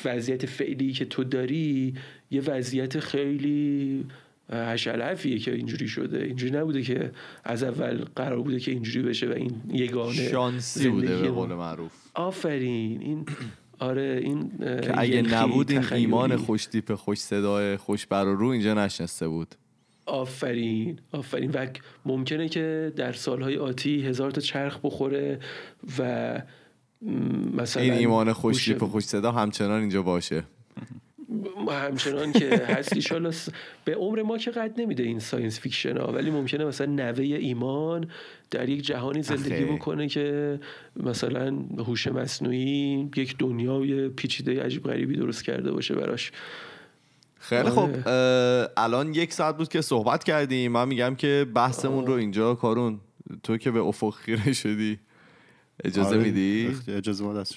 [0.06, 1.94] وضعیت فعلی که تو داری
[2.32, 4.06] یه وضعیت خیلی
[4.54, 6.24] هشلفیه که اینجوری شده.
[6.24, 7.12] اینجوری نبوده که
[7.44, 11.30] از اول قرار بوده که اینجوری بشه و این یگانه شانسی بوده به.
[11.30, 11.92] قول معروف.
[12.14, 13.02] آفرین.
[13.02, 13.26] این
[13.80, 16.02] آره این که اگه نبود این تخیلی.
[16.02, 19.56] ایمان خوش تیپ خوش صدای خوش بر و رو اینجا نشسته بود.
[20.06, 21.52] آفرین آفرین.
[21.52, 21.68] و
[22.06, 25.40] ممکنه که در سالهای آتی هزار تا چرخ بخوره
[26.00, 26.42] و
[27.54, 30.44] مثلا این ایمان خوش تیپ خوش صدا همچنان اینجا باشه.
[31.70, 33.32] همچنان که هست ایشالا
[33.86, 38.08] به عمر ما که قد نمیده این science fiction ها ولی ممکنه مثلا نوه ایمان
[38.52, 39.66] در یک جهانی زندگی.
[39.66, 40.60] بکنه که
[40.96, 46.32] مثلا هوش مصنوعی یک دنیای پیچیده عجیب غریبی درست کرده باشه براش.
[47.40, 47.70] خیلی.
[47.70, 47.90] خوب.
[48.08, 50.72] اه، الان یک ساعت بود که صحبت کردیم.
[50.72, 53.00] من میگم که بحثمون رو اینجا کارون
[53.44, 55.00] تو که به افق خیره شدی.
[55.84, 57.56] اجازه آره، میدی؟ اجازه ما دست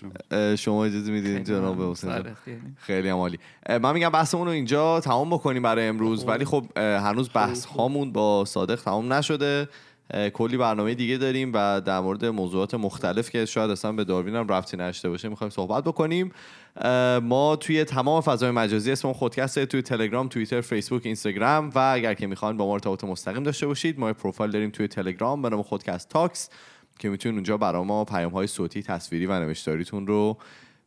[0.57, 2.61] شما اجازه میدین جناب حسین اختیاری.
[2.77, 3.39] خیلی عالی.
[3.69, 6.25] من میگم بحثمون رو اینجا تمام بکنیم برای امروز.
[6.29, 9.69] ولی خب هنوز بحث هامون با صادق تمام نشده.
[10.33, 14.49] کلی برنامه دیگه داریم و در مورد موضوعات مختلف که شاید اصلا به داروین هم
[14.49, 16.33] ربطی نشته باشه می‌خوایم صحبت بکنیم.
[17.23, 22.27] ما توی تمام فضای مجازی اسم خودکسته توی تلگرام توییتر فیسبوک اینستاگرام و اگر که
[22.27, 26.09] می‌خواین با ما ارتباط مستقیم داشته باشید ما پروفایل داریم توی تلگرام به نام خودکست
[26.09, 26.51] تاکس.
[26.99, 30.37] که می‌تونید اونجا برای ما پیام های صوتی تصویری و نوشتاریتون رو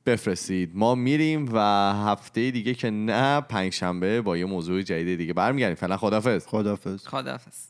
[0.05, 0.71] بفرستید.
[0.73, 1.59] ما میریم و
[1.93, 5.75] هفته دیگه که نه پنج شنبه با یه موضوع جدید دیگه برمیگردیم.
[5.75, 7.67] فعلا خدافظ خدافظ خداحافظ.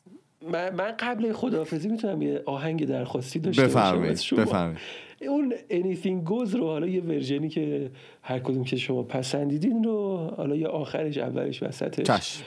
[0.51, 4.79] من, من قبل خداحافظی می‌تونم یه آهنگ درخواستی داشته باشم بفرمایید؟ بفرمایید.
[5.21, 10.55] اون anything goes رو حالا یه ورژنی که هر کدوم که شما پسندیدین رو حالا
[10.55, 12.43] یه آخرش اولش وسطش چشم.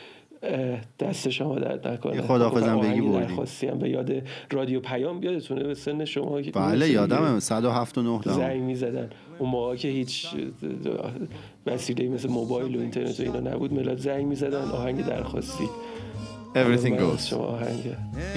[0.99, 2.23] دست شما درد نکنه.
[2.23, 3.19] خداحافظم آهنگ بگی.
[3.19, 4.13] درخواستی هم به یاد
[4.53, 7.41] رادیو پیام یادتونه به سن شما بله یادمه.
[7.41, 8.37] 107 و 9 دیگه دهم.
[8.37, 9.11] زنگ می‌زدن.
[9.39, 10.27] اون موقع که هیچ
[11.67, 14.65] وسیله مثل موبایل و اینترنت و اینا نبود ملت زنگ می‌زدن.
[14.65, 15.69] آهنگ درخواستی.
[16.55, 17.33] Everything goes.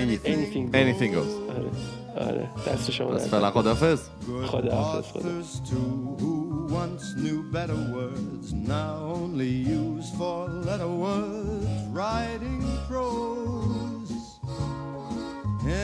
[0.04, 0.26] Anything.
[0.36, 0.76] anything goes.
[0.76, 2.01] anything goes.
[2.17, 4.01] آره آره دست شما بس درد فعلا خدافظ
[4.47, 6.47] خداحافظ خدا Authors too, who
[6.83, 14.13] once knew better words, now only use for letter words, writing prose.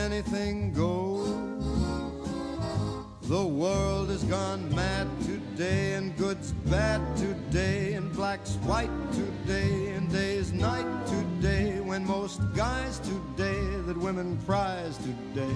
[0.03, 1.63] Anything goes.
[3.35, 10.11] The world has gone mad today, and good's bad today, and black's white today, and
[10.11, 15.55] day's night today, when most guys today that women prize today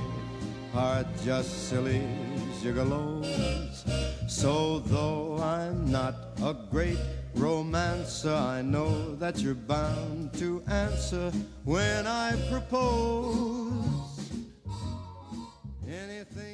[0.74, 2.02] are just silly
[2.62, 3.84] gigolos.
[4.28, 6.98] So though I'm not a great
[7.34, 11.30] romancer, I know that you're bound to answer
[11.64, 14.32] when I propose
[15.86, 16.51] anything.